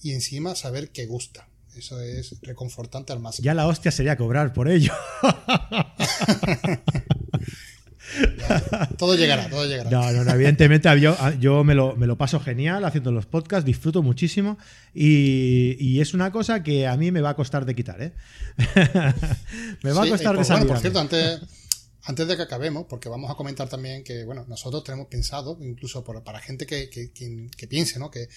y 0.00 0.12
encima 0.12 0.54
saber 0.54 0.92
que 0.92 1.04
gusta. 1.04 1.46
Eso 1.76 2.00
es 2.00 2.40
reconfortante 2.40 3.12
al 3.12 3.20
máximo. 3.20 3.44
Ya 3.44 3.52
la 3.52 3.66
hostia 3.66 3.90
sería 3.90 4.16
cobrar 4.16 4.54
por 4.54 4.70
ello. 4.70 4.94
todo 8.96 9.14
llegará, 9.14 9.48
todo 9.48 9.66
llegará. 9.66 9.90
No, 9.90 10.10
no, 10.12 10.30
evidentemente 10.32 10.88
yo, 11.00 11.16
yo 11.38 11.64
me, 11.64 11.74
lo, 11.74 11.96
me, 11.96 12.06
lo, 12.06 12.16
paso 12.16 12.40
genial 12.40 12.84
haciendo 12.84 13.12
los 13.12 13.26
podcasts, 13.26 13.64
disfruto 13.64 14.02
muchísimo 14.02 14.58
y, 14.94 15.76
y, 15.78 16.00
es 16.00 16.14
una 16.14 16.30
cosa 16.30 16.62
que 16.62 16.86
a 16.86 16.96
mí 16.96 17.10
me 17.10 17.20
va 17.20 17.30
a 17.30 17.36
costar 17.36 17.64
de 17.64 17.74
quitar, 17.74 18.00
¿eh? 18.02 18.12
me 19.82 19.92
va 19.92 20.04
a 20.04 20.08
costar 20.08 20.36
de 20.36 20.44
salir. 20.44 20.66
Bueno, 20.66 20.74
por 20.74 20.78
cierto, 20.78 21.00
antes, 21.00 21.40
antes 22.08 22.26
de 22.26 22.36
que 22.38 22.42
acabemos, 22.42 22.86
porque 22.88 23.10
vamos 23.10 23.30
a 23.30 23.34
comentar 23.34 23.68
también 23.68 24.02
que, 24.02 24.24
bueno, 24.24 24.46
nosotros 24.48 24.82
tenemos 24.82 25.08
pensado, 25.08 25.58
incluso 25.60 26.02
para 26.02 26.40
gente 26.40 26.64
que, 26.64 26.88
piense, 27.68 27.98
¿no? 27.98 28.10
Que, 28.10 28.30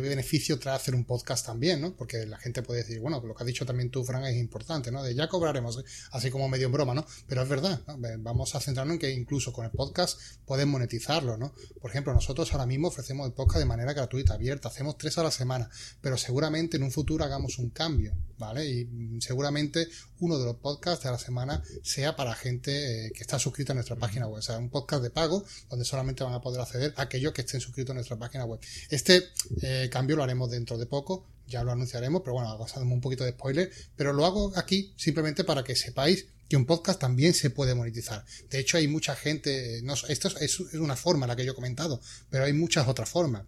beneficio 0.00 0.56
trae 0.60 0.76
hacer 0.76 0.94
un 0.94 1.04
podcast 1.04 1.44
también, 1.44 1.80
¿no? 1.80 1.96
Porque 1.96 2.26
la 2.26 2.38
gente 2.38 2.62
puede 2.62 2.84
decir, 2.84 3.00
bueno, 3.00 3.20
lo 3.20 3.34
que 3.34 3.42
has 3.42 3.46
dicho 3.48 3.66
también 3.66 3.90
tú, 3.90 4.04
Frank, 4.04 4.26
es 4.26 4.36
importante, 4.36 4.92
¿no? 4.92 5.02
De 5.02 5.16
ya 5.16 5.26
cobraremos, 5.26 5.82
así 6.12 6.30
como 6.30 6.48
medio 6.48 6.66
en 6.66 6.72
broma, 6.72 6.94
¿no? 6.94 7.04
Pero 7.26 7.42
es 7.42 7.48
verdad, 7.48 7.80
Vamos 8.20 8.54
a 8.54 8.60
centrarnos 8.60 8.94
en 8.94 9.00
que 9.00 9.10
incluso 9.10 9.52
con 9.52 9.64
el 9.64 9.72
podcast 9.72 10.20
pueden 10.44 10.68
monetizarlo, 10.68 11.36
¿no? 11.36 11.54
Por 11.80 11.90
ejemplo, 11.90 12.14
nosotros 12.14 12.52
ahora 12.52 12.66
mismo 12.66 12.86
ofrecemos 12.86 13.26
el 13.26 13.32
podcast 13.32 13.58
de 13.58 13.64
manera 13.64 13.94
gratuita, 13.94 14.34
abierta, 14.34 14.68
hacemos 14.68 14.96
tres 14.96 15.18
a 15.18 15.24
la 15.24 15.32
semana, 15.32 15.68
pero 16.00 16.16
seguramente 16.16 16.76
en 16.76 16.84
un 16.84 16.92
futuro 16.92 17.24
hagamos 17.24 17.58
un 17.58 17.70
cambio, 17.70 18.12
¿vale? 18.38 18.66
Y 18.66 19.20
seguramente 19.20 19.88
uno 20.20 20.38
de 20.38 20.44
los 20.44 20.56
podcasts 20.56 21.04
de 21.04 21.10
la 21.10 21.18
semana 21.18 21.62
sea 21.82 22.16
para 22.16 22.34
gente 22.34 23.06
eh, 23.06 23.12
que 23.12 23.22
está 23.22 23.38
suscrita 23.38 23.72
a 23.72 23.74
nuestra 23.74 23.96
página 23.96 24.26
web. 24.26 24.38
O 24.38 24.42
sea, 24.42 24.58
un 24.58 24.70
podcast 24.70 25.02
de 25.02 25.10
pago 25.10 25.44
donde 25.70 25.84
solamente 25.84 26.24
van 26.24 26.34
a 26.34 26.40
poder 26.40 26.60
acceder 26.60 26.94
aquellos 26.96 27.32
que 27.32 27.42
estén 27.42 27.60
suscritos 27.60 27.92
a 27.92 27.94
nuestra 27.94 28.18
página 28.18 28.44
web. 28.44 28.60
Este 28.90 29.22
eh, 29.62 29.88
cambio 29.90 30.16
lo 30.16 30.22
haremos 30.22 30.50
dentro 30.50 30.78
de 30.78 30.86
poco, 30.86 31.26
ya 31.46 31.62
lo 31.62 31.72
anunciaremos, 31.72 32.22
pero 32.22 32.34
bueno, 32.34 32.56
pasamos 32.58 32.92
un 32.92 33.00
poquito 33.00 33.24
de 33.24 33.30
spoiler, 33.30 33.70
pero 33.96 34.12
lo 34.12 34.24
hago 34.26 34.52
aquí 34.56 34.92
simplemente 34.96 35.44
para 35.44 35.62
que 35.62 35.76
sepáis 35.76 36.26
que 36.48 36.56
un 36.56 36.66
podcast 36.66 37.00
también 37.00 37.34
se 37.34 37.50
puede 37.50 37.74
monetizar. 37.74 38.24
De 38.50 38.60
hecho, 38.60 38.76
hay 38.76 38.88
mucha 38.88 39.16
gente, 39.16 39.80
no, 39.82 39.94
esto 40.08 40.28
es, 40.28 40.36
es, 40.40 40.60
una 40.74 40.96
forma 40.96 41.26
la 41.26 41.34
que 41.34 41.44
yo 41.44 41.52
he 41.52 41.54
comentado, 41.54 42.00
pero 42.30 42.44
hay 42.44 42.52
muchas 42.52 42.86
otras 42.86 43.08
formas. 43.08 43.42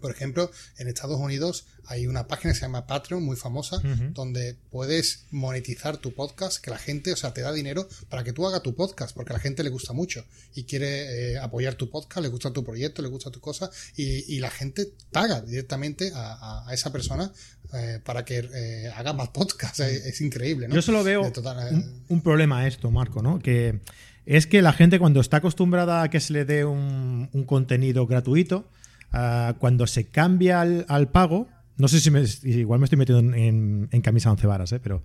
Por 0.00 0.10
ejemplo, 0.10 0.50
en 0.78 0.88
Estados 0.88 1.18
Unidos 1.18 1.66
hay 1.86 2.06
una 2.06 2.26
página 2.26 2.52
que 2.52 2.58
se 2.58 2.64
llama 2.66 2.86
Patreon, 2.86 3.22
muy 3.22 3.36
famosa, 3.36 3.80
donde 4.12 4.56
puedes 4.70 5.24
monetizar 5.30 5.96
tu 5.96 6.12
podcast, 6.14 6.62
que 6.62 6.70
la 6.70 6.78
gente, 6.78 7.12
o 7.12 7.16
sea, 7.16 7.34
te 7.34 7.40
da 7.40 7.52
dinero 7.52 7.88
para 8.08 8.22
que 8.22 8.32
tú 8.32 8.46
hagas 8.46 8.62
tu 8.62 8.74
podcast, 8.74 9.14
porque 9.14 9.32
a 9.32 9.36
la 9.36 9.40
gente 9.40 9.64
le 9.64 9.70
gusta 9.70 9.92
mucho 9.92 10.24
y 10.54 10.64
quiere 10.64 11.32
eh, 11.32 11.38
apoyar 11.38 11.74
tu 11.74 11.90
podcast, 11.90 12.22
le 12.22 12.28
gusta 12.28 12.52
tu 12.52 12.64
proyecto, 12.64 13.02
le 13.02 13.08
gusta 13.08 13.30
tu 13.30 13.40
cosa, 13.40 13.70
y, 13.96 14.40
la 14.40 14.50
gente 14.50 14.88
paga 15.12 15.42
directamente 15.42 16.12
a, 16.14 16.66
esa 16.72 16.90
persona 16.90 17.30
eh, 17.74 18.00
para 18.02 18.24
que 18.24 18.38
eh, 18.38 18.90
haga 18.96 19.12
más 19.12 19.28
podcast. 19.28 19.80
Es, 19.80 20.20
increíble, 20.20 20.68
¿no? 20.68 20.74
Yo 20.74 20.82
solo 20.82 21.04
veo 21.04 21.22
un, 21.22 22.04
un, 22.08 22.20
problema 22.22 22.60
a 22.60 22.66
esto, 22.66 22.90
Marco, 22.90 23.20
¿no? 23.20 23.38
Que 23.38 23.80
es 24.26 24.46
que 24.46 24.62
la 24.62 24.72
gente 24.72 24.98
cuando 24.98 25.20
está 25.20 25.38
acostumbrada 25.38 26.02
a 26.02 26.10
que 26.10 26.20
se 26.20 26.32
le 26.32 26.44
dé 26.44 26.64
un, 26.64 27.28
un 27.32 27.44
contenido 27.44 28.06
gratuito, 28.06 28.70
Ah, 29.12 29.54
cuando 29.58 29.86
se 29.86 30.06
cambia 30.06 30.60
al, 30.60 31.08
pago, 31.08 31.48
no 31.76 31.88
sé 31.88 32.00
si 32.00 32.10
igual 32.48 32.78
me 32.78 32.84
estoy 32.84 32.98
metiendo 32.98 33.34
en, 33.36 33.88
camisa 34.02 34.30
once 34.30 34.46
varas, 34.46 34.72
¿eh? 34.72 34.80
pero 34.80 35.02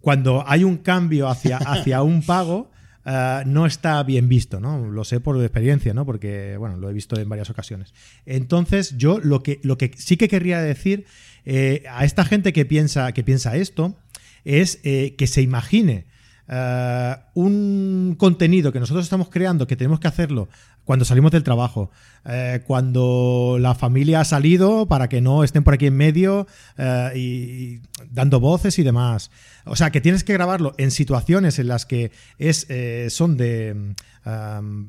cuando 0.00 0.44
hay 0.46 0.64
un 0.64 0.78
cambio 0.78 1.28
hacia, 1.28 1.56
hacia 1.56 2.02
un 2.02 2.22
pago, 2.22 2.70
ah, 3.04 3.42
no 3.44 3.66
está 3.66 4.02
bien 4.04 4.28
visto, 4.28 4.60
¿no? 4.60 4.86
Lo 4.90 5.04
sé 5.04 5.20
por 5.20 5.40
experiencia, 5.40 5.92
¿no? 5.92 6.06
Porque, 6.06 6.56
bueno, 6.56 6.76
lo 6.76 6.88
he 6.88 6.92
visto 6.92 7.18
en 7.18 7.28
varias 7.28 7.50
ocasiones. 7.50 7.94
Entonces, 8.26 8.96
yo 8.96 9.18
lo 9.18 9.42
que, 9.42 9.60
lo 9.62 9.76
que 9.76 9.90
sí 9.96 10.16
que 10.16 10.28
querría 10.28 10.60
decir 10.60 11.06
eh, 11.44 11.84
a 11.90 12.04
esta 12.04 12.24
gente 12.24 12.52
que 12.52 12.64
piensa, 12.64 13.12
que 13.12 13.24
piensa 13.24 13.56
esto 13.56 13.96
es 14.44 14.80
eh, 14.84 15.14
que 15.16 15.26
se 15.26 15.42
imagine 15.42 16.06
un 17.34 18.14
contenido 18.18 18.72
que 18.72 18.80
nosotros 18.80 19.04
estamos 19.04 19.30
creando, 19.30 19.66
que 19.66 19.76
tenemos 19.76 20.00
que 20.00 20.08
hacerlo 20.08 20.48
cuando 20.84 21.04
salimos 21.04 21.30
del 21.30 21.44
trabajo, 21.44 21.90
eh, 22.24 22.62
cuando 22.66 23.56
la 23.60 23.74
familia 23.74 24.20
ha 24.20 24.24
salido 24.24 24.86
para 24.86 25.08
que 25.08 25.20
no 25.20 25.44
estén 25.44 25.62
por 25.62 25.74
aquí 25.74 25.86
en 25.86 25.96
medio 25.96 26.46
eh, 26.76 27.12
y, 27.14 27.80
dando 28.10 28.40
voces 28.40 28.78
y 28.78 28.82
demás. 28.82 29.30
O 29.64 29.76
sea, 29.76 29.90
que 29.90 30.00
tienes 30.00 30.24
que 30.24 30.32
grabarlo 30.32 30.74
en 30.78 30.90
situaciones 30.90 31.58
en 31.58 31.68
las 31.68 31.86
que 31.86 32.10
es, 32.38 32.66
eh, 32.68 33.08
son, 33.10 33.36
de, 33.36 33.94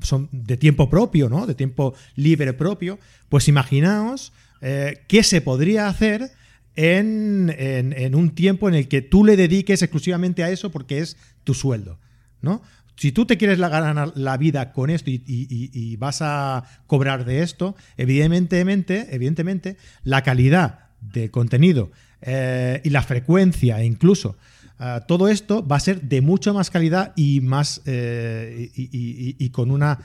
son 0.02 0.30
de 0.32 0.58
tiempo 0.58 0.89
propio, 0.89 1.30
¿no? 1.30 1.45
De 1.45 1.54
tiempo 1.54 1.93
libre 2.15 2.54
propio. 2.54 2.97
Pues 3.30 3.47
imaginaos 3.47 4.34
qué 4.62 5.23
se 5.23 5.41
podría 5.41 5.89
hacer 5.89 6.32
en, 6.78 7.54
en 7.58 8.15
un 8.15 8.34
tiempo 8.34 8.69
en 8.69 8.76
el 8.76 8.88
que 8.88 9.02
tú 9.02 9.26
le 9.26 9.36
dediques 9.36 9.82
exclusivamente 9.82 10.41
a 10.41 10.49
eso 10.49 10.71
porque 10.71 10.99
es 10.99 11.17
tu 11.44 11.54
sueldo. 11.54 12.00
¿no? 12.42 12.62
Si 12.96 13.12
tú 13.12 13.26
te 13.26 13.38
quieres 13.38 13.58
ganar 13.60 14.14
la 14.16 14.38
vida 14.38 14.72
con 14.72 14.90
esto 14.90 15.10
y, 15.10 15.96
vas 15.98 16.22
a 16.22 16.64
cobrar 16.88 17.26
de 17.26 17.42
esto, 17.42 17.76
evidentemente, 17.98 19.08
evidentemente 19.12 19.78
la 20.04 20.22
calidad 20.22 20.90
del 21.02 21.32
contenido 21.32 21.92
eh, 22.22 22.82
y 22.84 22.90
la 22.92 23.02
frecuencia 23.02 23.82
e 23.82 23.86
incluso 23.86 24.38
eh, 24.80 25.00
todo 25.08 25.28
esto 25.28 25.66
va 25.66 25.78
a 25.78 25.80
ser 25.80 26.02
de 26.02 26.22
mucha 26.22 26.54
más 26.54 26.70
calidad 26.70 27.14
y 27.16 27.42
más 27.42 27.82
eh, 27.86 28.72
y, 28.74 29.50
con 29.50 29.72
una 29.72 30.00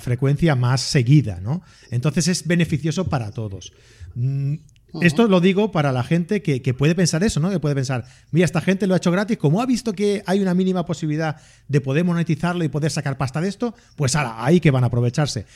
frecuencia 0.00 0.56
más 0.56 0.80
seguida, 0.80 1.40
¿no? 1.40 1.62
Entonces 1.90 2.28
es 2.28 2.46
beneficioso 2.46 3.08
para 3.08 3.30
todos. 3.30 3.72
Mm, 4.14 4.56
esto 5.02 5.28
lo 5.28 5.40
digo 5.40 5.72
para 5.72 5.92
la 5.92 6.02
gente 6.02 6.42
que, 6.42 6.74
puede 6.74 6.94
pensar 6.94 7.22
eso, 7.22 7.40
¿no? 7.40 7.50
Que 7.50 7.60
puede 7.60 7.74
pensar, 7.74 8.04
mira, 8.30 8.44
esta 8.44 8.60
gente 8.60 8.86
lo 8.86 8.94
ha 8.94 8.96
hecho 8.98 9.10
gratis, 9.10 9.36
como 9.36 9.60
ha 9.60 9.66
visto 9.66 9.92
que 9.92 10.22
hay 10.26 10.40
una 10.40 10.54
mínima 10.54 10.84
posibilidad 10.86 11.36
de 11.68 11.80
poder 11.80 12.04
monetizarlo 12.04 12.64
y 12.64 12.68
poder 12.68 12.90
sacar 12.90 13.18
pasta 13.18 13.40
de 13.40 13.48
esto, 13.48 13.74
pues 13.96 14.16
ahora, 14.16 14.44
ahí 14.44 14.60
que 14.60 14.70
van 14.70 14.84
a 14.84 14.88
aprovecharse. 14.88 15.46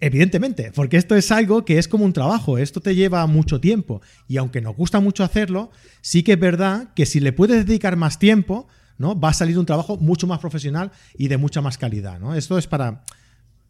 Evidentemente, 0.00 0.72
porque 0.74 0.96
esto 0.96 1.14
es 1.14 1.30
algo 1.30 1.64
que 1.64 1.78
es 1.78 1.88
como 1.88 2.04
un 2.04 2.12
trabajo, 2.12 2.58
esto 2.58 2.80
te 2.80 2.94
lleva 2.94 3.26
mucho 3.26 3.60
tiempo 3.60 4.02
y 4.26 4.36
aunque 4.36 4.60
nos 4.60 4.76
gusta 4.76 5.00
mucho 5.00 5.22
hacerlo, 5.22 5.70
sí 6.00 6.22
que 6.22 6.32
es 6.32 6.40
verdad 6.40 6.92
que 6.94 7.06
si 7.06 7.20
le 7.20 7.32
puedes 7.32 7.64
dedicar 7.64 7.96
más 7.96 8.18
tiempo, 8.18 8.66
¿no? 8.98 9.18
Va 9.18 9.30
a 9.30 9.34
salir 9.34 9.58
un 9.58 9.66
trabajo 9.66 9.96
mucho 9.96 10.26
más 10.26 10.40
profesional 10.40 10.90
y 11.16 11.28
de 11.28 11.36
mucha 11.36 11.60
más 11.60 11.78
calidad, 11.78 12.18
¿no? 12.18 12.34
Esto 12.34 12.58
es 12.58 12.66
para, 12.66 13.04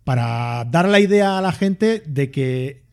para 0.02 0.64
dar 0.64 0.88
la 0.88 0.98
idea 0.98 1.38
a 1.38 1.42
la 1.42 1.52
gente 1.52 2.02
de 2.06 2.30
que 2.30 2.84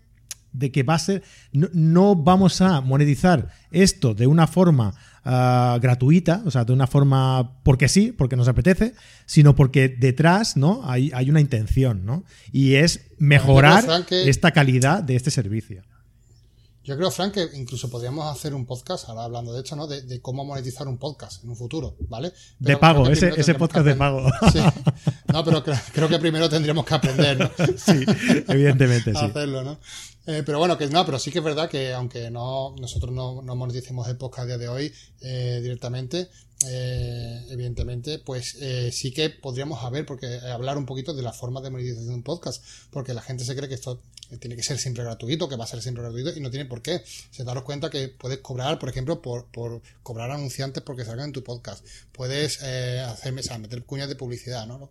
de 0.53 0.71
que 0.71 0.83
va 0.83 0.95
a 0.95 0.99
ser, 0.99 1.23
no, 1.51 2.15
vamos 2.15 2.61
a 2.61 2.81
monetizar 2.81 3.49
esto 3.71 4.13
de 4.13 4.27
una 4.27 4.47
forma 4.47 4.93
ah, 5.23 5.77
gratuita, 5.81 6.41
o 6.45 6.51
sea, 6.51 6.65
de 6.65 6.73
una 6.73 6.87
forma 6.87 7.61
porque 7.63 7.87
sí, 7.87 8.11
porque 8.11 8.35
nos 8.35 8.47
apetece, 8.47 8.93
sino 9.25 9.55
porque 9.55 9.89
detrás 9.89 10.57
¿no? 10.57 10.81
hay, 10.83 11.11
hay 11.13 11.29
una 11.29 11.41
intención, 11.41 12.05
¿no? 12.05 12.23
Y 12.51 12.75
es 12.75 13.01
mejorar 13.17 13.85
esta 14.09 14.51
calidad 14.51 15.03
de 15.03 15.15
este 15.15 15.31
servicio. 15.31 15.83
Yo 16.83 16.97
creo, 16.97 17.11
Frank, 17.11 17.33
que 17.33 17.47
incluso 17.53 17.91
podríamos 17.91 18.25
hacer 18.25 18.55
un 18.55 18.65
podcast, 18.65 19.07
ahora 19.07 19.23
hablando 19.23 19.53
de 19.53 19.61
hecho, 19.61 19.75
¿no? 19.75 19.85
De, 19.85 20.19
cómo 20.19 20.43
monetizar 20.43 20.87
un 20.87 20.97
podcast 20.97 21.43
en 21.43 21.51
un 21.51 21.55
futuro, 21.55 21.95
¿vale? 22.09 22.33
de 22.57 22.75
pago, 22.75 23.07
ese, 23.07 23.29
ese 23.37 23.53
podcast 23.53 23.85
de 23.85 23.95
pago. 23.95 24.27
Sí. 24.51 24.59
No, 25.31 25.45
pero 25.45 25.63
creo, 25.63 26.09
que 26.09 26.19
primero 26.19 26.49
tendríamos 26.49 26.83
que 26.85 26.93
aprender, 26.93 27.39
¿no? 27.39 27.51
Sí, 27.77 28.03
evidentemente, 28.47 29.13
sí. 29.13 29.25
hacerlo, 29.25 29.63
¿no? 29.63 29.79
Eh, 30.25 30.43
pero 30.45 30.59
bueno, 30.59 30.77
que 30.77 30.87
no, 30.87 31.05
pero 31.05 31.17
sí 31.19 31.31
que 31.31 31.39
es 31.39 31.43
verdad 31.43 31.69
que 31.69 31.93
aunque 31.93 32.29
no 32.29 32.75
nosotros 32.79 33.11
no, 33.11 33.41
no 33.41 33.55
moneticemos 33.55 34.07
el 34.07 34.17
podcast 34.17 34.45
a 34.45 34.47
día 34.47 34.57
de 34.57 34.67
hoy 34.67 34.93
eh, 35.21 35.59
directamente, 35.61 36.29
eh, 36.67 37.45
evidentemente, 37.49 38.19
pues 38.19 38.57
sí 38.91 39.11
que 39.11 39.29
podríamos 39.29 39.83
haber, 39.83 40.05
porque 40.05 40.39
hablar 40.51 40.77
un 40.77 40.85
poquito 40.85 41.13
de 41.13 41.23
la 41.23 41.33
forma 41.33 41.61
de 41.61 41.69
monetización 41.69 42.07
de 42.07 42.13
un 42.15 42.23
podcast, 42.23 42.63
porque 42.91 43.13
la 43.13 43.21
gente 43.21 43.45
se 43.45 43.55
cree 43.55 43.69
que 43.69 43.75
esto 43.75 44.01
tiene 44.39 44.55
que 44.55 44.63
ser 44.63 44.77
siempre 44.77 45.03
gratuito, 45.03 45.49
que 45.49 45.55
va 45.55 45.65
a 45.65 45.67
ser 45.67 45.81
siempre 45.81 46.03
gratuito, 46.03 46.37
y 46.37 46.39
no 46.39 46.49
tiene 46.49 46.65
por 46.65 46.81
qué. 46.81 47.03
Se 47.31 47.43
daros 47.43 47.63
cuenta 47.63 47.89
que 47.89 48.07
puedes 48.07 48.39
cobrar, 48.39 48.79
por 48.79 48.89
ejemplo, 48.89 49.21
por, 49.21 49.47
cobrar 50.03 50.31
anunciantes 50.31 50.83
porque 50.83 51.05
salgan 51.05 51.27
en 51.27 51.33
tu 51.33 51.43
podcast. 51.43 51.85
Puedes 52.11 52.61
hacerme, 52.61 53.41
o 53.41 53.43
sea, 53.43 53.57
meter 53.57 53.83
cuñas 53.83 54.09
de 54.09 54.15
publicidad, 54.15 54.65
¿no? 54.67 54.89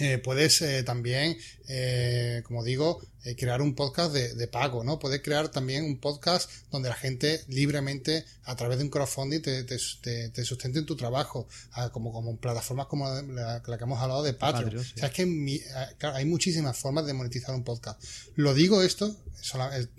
eh, 0.00 0.18
puedes 0.18 0.62
eh, 0.62 0.82
también, 0.82 1.36
eh, 1.68 2.42
como 2.44 2.64
digo, 2.64 3.02
crear 3.36 3.62
un 3.62 3.74
podcast 3.74 4.12
de, 4.12 4.48
pago, 4.48 4.84
¿no? 4.84 4.98
Puedes 4.98 5.20
crear 5.22 5.48
también 5.48 5.84
un 5.84 5.98
podcast 5.98 6.50
donde 6.70 6.88
la 6.88 6.94
gente 6.94 7.42
libremente, 7.48 8.24
a 8.44 8.56
través 8.56 8.78
de 8.78 8.84
un 8.84 8.90
crowdfunding, 8.90 9.40
te, 9.40 9.64
te, 9.64 10.44
sustente 10.44 10.78
en 10.78 10.86
tu 10.86 10.96
trabajo, 10.96 11.46
como, 11.92 12.12
como 12.12 12.36
plataformas 12.36 12.86
como 12.86 13.08
la, 13.08 13.62
que 13.62 13.84
hemos 13.84 14.00
hablado 14.00 14.22
de 14.22 14.32
Patreon. 14.32 14.78
O 14.78 14.84
sea, 14.84 15.08
es 15.08 15.12
que 15.12 15.62
hay 16.00 16.24
muchísimas 16.24 16.76
formas 16.76 17.06
de 17.06 17.12
monetizar 17.12 17.54
un 17.54 17.64
podcast. 17.64 18.02
Lo 18.36 18.54
digo 18.54 18.82
esto 18.82 19.16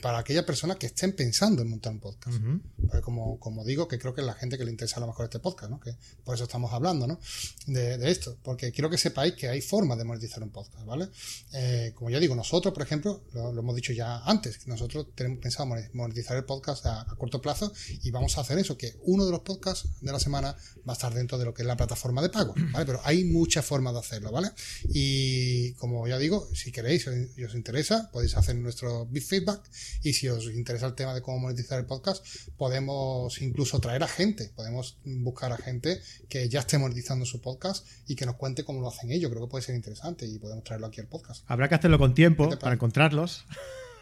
para 0.02 0.20
aquellas 0.20 0.44
personas 0.44 0.78
que 0.78 0.88
estén 0.88 1.14
pensando 1.14 1.62
en 1.62 1.70
montar 1.70 1.94
un 1.94 2.00
podcast. 2.00 2.38
como, 3.04 3.40
como 3.40 3.64
digo, 3.64 3.88
que 3.88 3.98
creo 3.98 4.14
que 4.14 4.22
es 4.22 4.28
la 4.28 4.34
gente 4.34 4.58
que 4.58 4.66
le 4.66 4.72
interesa 4.72 4.98
a 4.98 5.02
lo 5.02 5.08
mejor 5.08 5.26
este 5.26 5.40
podcast, 5.40 5.72
¿no? 5.72 5.80
Que 5.80 5.96
por 6.24 6.36
eso 6.36 6.44
estamos 6.44 6.72
hablando, 6.74 7.08
¿no? 7.08 7.20
De, 7.68 7.98
de 7.98 8.12
esto. 8.12 8.38
Porque 8.44 8.72
quiero 8.72 8.90
que 8.90 8.98
sepáis 8.98 9.34
que 9.34 9.48
hay 9.48 9.62
formas 9.62 9.98
de 9.98 10.04
monetizar 10.04 10.44
un 10.44 10.50
podcast, 10.50 10.86
¿vale? 10.86 11.10
Eh, 11.54 11.92
como 11.96 12.10
ya 12.10 12.20
digo, 12.20 12.36
nosotros, 12.36 12.74
por 12.74 12.84
ejemplo, 12.84 13.11
lo, 13.34 13.50
hemos 13.50 13.76
dicho 13.76 13.93
ya 13.93 14.19
antes, 14.24 14.67
nosotros 14.67 15.08
tenemos 15.15 15.39
pensado 15.39 15.67
monetizar 15.93 16.38
el 16.38 16.45
podcast 16.45 16.86
a, 16.86 17.06
corto 17.17 17.41
plazo 17.41 17.71
y 18.04 18.12
vamos 18.12 18.38
a 18.38 18.41
hacer 18.41 18.58
eso, 18.58 18.78
que 18.78 18.95
uno 19.04 19.26
de 19.26 19.32
los 19.32 19.41
podcasts 19.41 19.89
de 20.02 20.12
la 20.12 20.19
semana 20.19 20.56
va 20.88 20.93
a 20.93 20.93
estar 20.93 21.13
dentro 21.13 21.38
de 21.38 21.45
lo 21.45 21.54
que 21.54 21.62
es 21.62 21.67
la 21.67 21.78
plataforma 21.78 22.21
de 22.21 22.30
pago, 22.30 22.54
¿vale? 22.71 22.86
Pero 22.86 23.00
hay 23.04 23.24
muchas 23.24 23.65
formas 23.65 23.93
de 23.93 24.00
hacerlo, 24.00 24.32
¿vale? 24.32 24.50
Y 24.93 25.74
como 25.74 26.08
ya 26.08 26.17
digo, 26.17 26.47
si 26.54 26.71
queréis 26.71 27.08
y 27.38 27.43
os 27.43 27.56
interesa, 27.56 28.10
podéis 28.12 28.36
hacer 28.38 28.56
nuestro 28.56 29.06
big 29.06 29.24
feedback 29.24 29.62
y 30.04 30.13
si 30.13 30.28
os 30.30 30.45
interesa 30.45 30.88
el 30.88 30.95
tema 30.95 31.13
de 31.13 31.21
cómo 31.21 31.39
monetizar 31.39 31.80
el 31.80 31.86
podcast, 31.86 32.26
podemos 32.58 33.41
incluso 33.41 33.80
traer 33.80 34.04
a 34.04 34.08
gente, 34.08 34.52
podemos 34.56 34.97
buscar 35.04 35.52
a 35.52 35.58
gente 35.58 36.02
que 36.30 36.50
ya 36.50 36.62
esté 36.62 36.78
monetizando 36.78 37.26
su 37.26 37.41
podcast 37.41 37.86
y 38.08 38.15
que 38.15 38.26
nos 38.26 38.36
cuente 38.36 38.63
cómo 38.63 38.82
lo 38.82 38.88
hacen 38.88 39.12
ellos. 39.12 39.30
Creo 39.32 39.43
que 39.43 39.50
puede 39.50 39.63
ser 39.63 39.76
interesante 39.76 40.26
y 40.26 40.39
podemos 40.39 40.63
traerlo 40.63 40.88
aquí 40.88 41.02
al 41.02 41.08
podcast. 41.08 41.43
Habrá 41.47 41.69
que 41.69 41.76
hacerlo 41.76 41.97
con 41.97 42.13
tiempo 42.13 42.50
para 42.60 42.78
encontrarlos. 43.02 43.46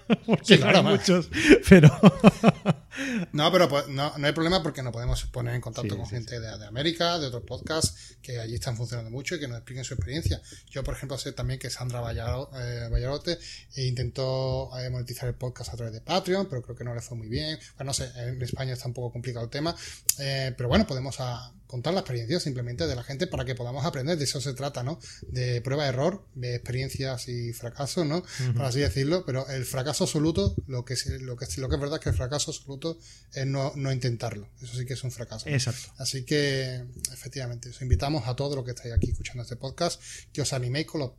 sí, 0.42 0.58
claro, 0.58 0.82
muchos, 0.82 1.30
pero... 1.70 1.88
no, 3.32 3.52
pero 3.52 3.70
pues, 3.70 3.88
no, 3.90 4.12
hay 4.16 4.32
problema 4.32 4.64
porque 4.64 4.82
nos 4.82 4.92
podemos 4.92 5.24
poner 5.26 5.54
en 5.54 5.62
contacto 5.62 5.96
con 5.96 6.08
gente 6.08 6.40
de, 6.40 6.66
América, 6.66 7.20
de 7.20 7.28
otros 7.28 7.44
podcasts 7.44 8.18
que 8.24 8.40
allí 8.40 8.56
están 8.56 8.76
funcionando 8.76 9.12
mucho 9.12 9.36
y 9.36 9.40
que 9.40 9.48
nos 9.48 9.58
expliquen 9.58 9.84
su 9.84 9.94
experiencia. 9.94 10.42
Yo, 10.72 10.84
por 10.84 10.96
ejemplo, 10.96 11.16
sé 11.20 11.32
también 11.34 11.60
que 11.60 11.70
Sandra 11.70 12.02
Vallarote 12.02 13.38
eh, 13.76 13.86
intentó 13.86 14.72
eh, 14.80 14.90
monetizar 14.90 15.30
el 15.30 15.36
podcast 15.36 15.74
a 15.74 15.78
través 15.78 15.94
de 15.94 16.02
Patreon, 16.02 16.48
pero 16.50 16.64
creo 16.64 16.76
que 16.76 16.84
no 16.84 16.96
le 16.96 17.02
fue 17.02 17.16
muy 17.16 17.28
bien. 17.28 17.60
Bueno, 17.78 17.90
no 17.90 17.94
sé, 17.94 18.12
en 18.16 18.42
España 18.42 18.74
está 18.74 18.88
un 18.88 18.96
poco 18.96 19.12
complicado 19.12 19.46
el 19.46 19.52
tema, 19.52 19.76
eh, 20.18 20.56
pero 20.58 20.70
bueno, 20.70 20.88
podemos 20.88 21.20
a, 21.20 21.54
contar 21.70 21.94
la 21.94 22.00
experiencia 22.00 22.40
simplemente 22.40 22.88
de 22.88 22.96
la 22.96 23.04
gente 23.04 23.28
para 23.28 23.46
que 23.46 23.54
podamos 23.54 23.86
aprender. 23.86 24.18
De 24.18 24.24
eso 24.24 24.42
se 24.42 24.56
trata, 24.56 24.82
¿no? 24.82 25.00
De 25.28 25.62
prueba-error, 25.62 26.26
de 26.34 26.56
experiencias 26.56 27.30
y 27.30 27.54
fracasos, 27.54 28.08
¿no? 28.08 28.24
Por 28.56 28.66
así 28.66 28.80
decirlo, 28.80 29.24
pero 29.24 29.48
el 29.50 29.66
fracaso 29.66 30.06
absoluto, 30.06 30.56
lo 30.66 30.84
que, 30.84 30.96
lo 31.20 31.38
que, 31.38 31.46
lo 31.58 31.70
que 31.70 31.76
es 31.76 31.82
verdad 31.82 32.00
es 32.00 32.04
que 32.04 32.10
el 32.10 32.16
fracaso 32.16 32.50
absoluto 32.50 32.98
es 33.34 33.46
no, 33.46 33.72
intentarlo. 33.92 34.50
Eso 34.60 34.76
sí 34.76 34.84
que 34.84 34.94
es 34.94 35.04
un 35.04 35.12
fracaso. 35.12 35.48
Exacto. 35.48 35.94
Así 36.00 36.26
que, 36.26 36.86
efectivamente, 37.14 37.70
os 37.70 37.80
invitamos 37.84 38.28
a 38.28 38.36
todos 38.36 38.56
los 38.56 38.66
que 38.66 38.72
estáis 38.72 38.96
aquí 38.96 39.12
escuchando 39.12 39.44
este 39.44 39.56
podcast 39.56 40.02
que 40.34 40.42
os 40.42 40.54
animéis 40.54 40.88
con 40.88 41.02
los 41.02 41.12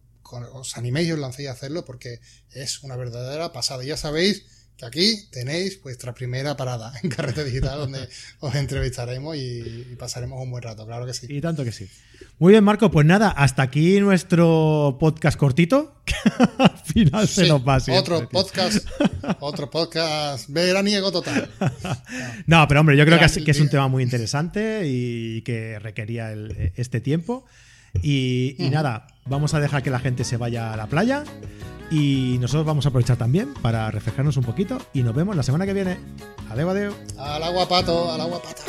os 0.53 0.77
animéis 0.77 1.09
y 1.09 1.13
os 1.13 1.19
lancéis 1.19 1.49
a 1.49 1.53
hacerlo 1.53 1.85
porque 1.85 2.21
es 2.51 2.83
una 2.83 2.97
verdadera 2.97 3.53
pasada. 3.53 3.85
Ya 3.85 3.97
sabéis 3.97 4.47
aquí 4.87 5.27
tenéis 5.31 5.83
vuestra 5.83 6.15
primera 6.15 6.57
parada 6.57 6.93
en 7.03 7.11
Carrete 7.11 7.45
Digital 7.45 7.79
donde 7.79 8.09
os 8.41 8.55
entrevistaremos 8.55 9.37
y, 9.37 9.97
pasaremos 9.99 10.43
un 10.43 10.51
buen 10.51 10.63
rato, 10.63 10.87
claro 10.87 11.07
que 11.07 11.15
sí. 11.15 11.27
Y 11.29 11.41
tanto 11.41 11.65
que 11.65 11.73
sí. 11.73 11.89
Muy 12.39 12.53
bien, 12.53 12.65
Marco, 12.65 12.91
pues 12.91 13.07
nada, 13.07 13.31
hasta 13.31 13.63
aquí 13.63 14.01
nuestro 14.01 14.97
podcast 14.99 15.39
cortito. 15.39 16.03
Al 16.59 16.79
final 16.79 17.29
se 17.29 17.47
nos 17.47 17.67
va 17.67 17.79
Otro 17.99 18.29
podcast, 18.29 18.87
otro 19.41 19.71
podcast 19.71 20.49
veraniego 20.49 21.13
total. 21.13 21.51
No, 22.47 22.67
pero 22.67 22.81
hombre, 22.81 22.97
yo 22.97 23.05
creo 23.05 23.19
que, 23.19 23.27
es, 23.27 23.39
que 23.39 23.51
es 23.51 23.61
un 23.61 23.69
tema 23.69 23.89
muy 23.89 24.03
interesante 24.03 24.83
y 24.87 25.43
que 25.43 25.79
requería 25.79 26.33
este 26.77 27.01
tiempo. 27.01 27.45
Y, 28.03 28.57
nada, 28.71 29.07
vamos 29.27 29.55
a 29.55 29.61
dejar 29.61 29.83
que 29.83 29.91
la 29.91 29.99
gente 29.99 30.25
se 30.25 30.37
vaya 30.37 30.73
a 30.73 30.77
la 30.77 30.87
playa 30.87 31.25
y 31.91 32.39
nosotros 32.41 32.65
vamos 32.65 32.87
a 32.87 32.91
aprovechar 32.91 33.17
también 33.17 33.53
para 33.61 33.91
refrescarnos 33.91 34.37
un 34.37 34.45
poquito 34.45 34.79
y 34.93 35.03
nos 35.03 35.15
vemos 35.15 35.37
la 35.37 35.43
semana 35.43 35.67
que 35.67 35.75
viene. 35.75 35.99
Adeu, 36.51 36.71
adeu. 36.71 36.95
Al 37.19 37.43
agua 37.43 37.69
pato, 37.69 38.13
al 38.13 38.21
agua 38.21 38.41
pato. 38.43 38.63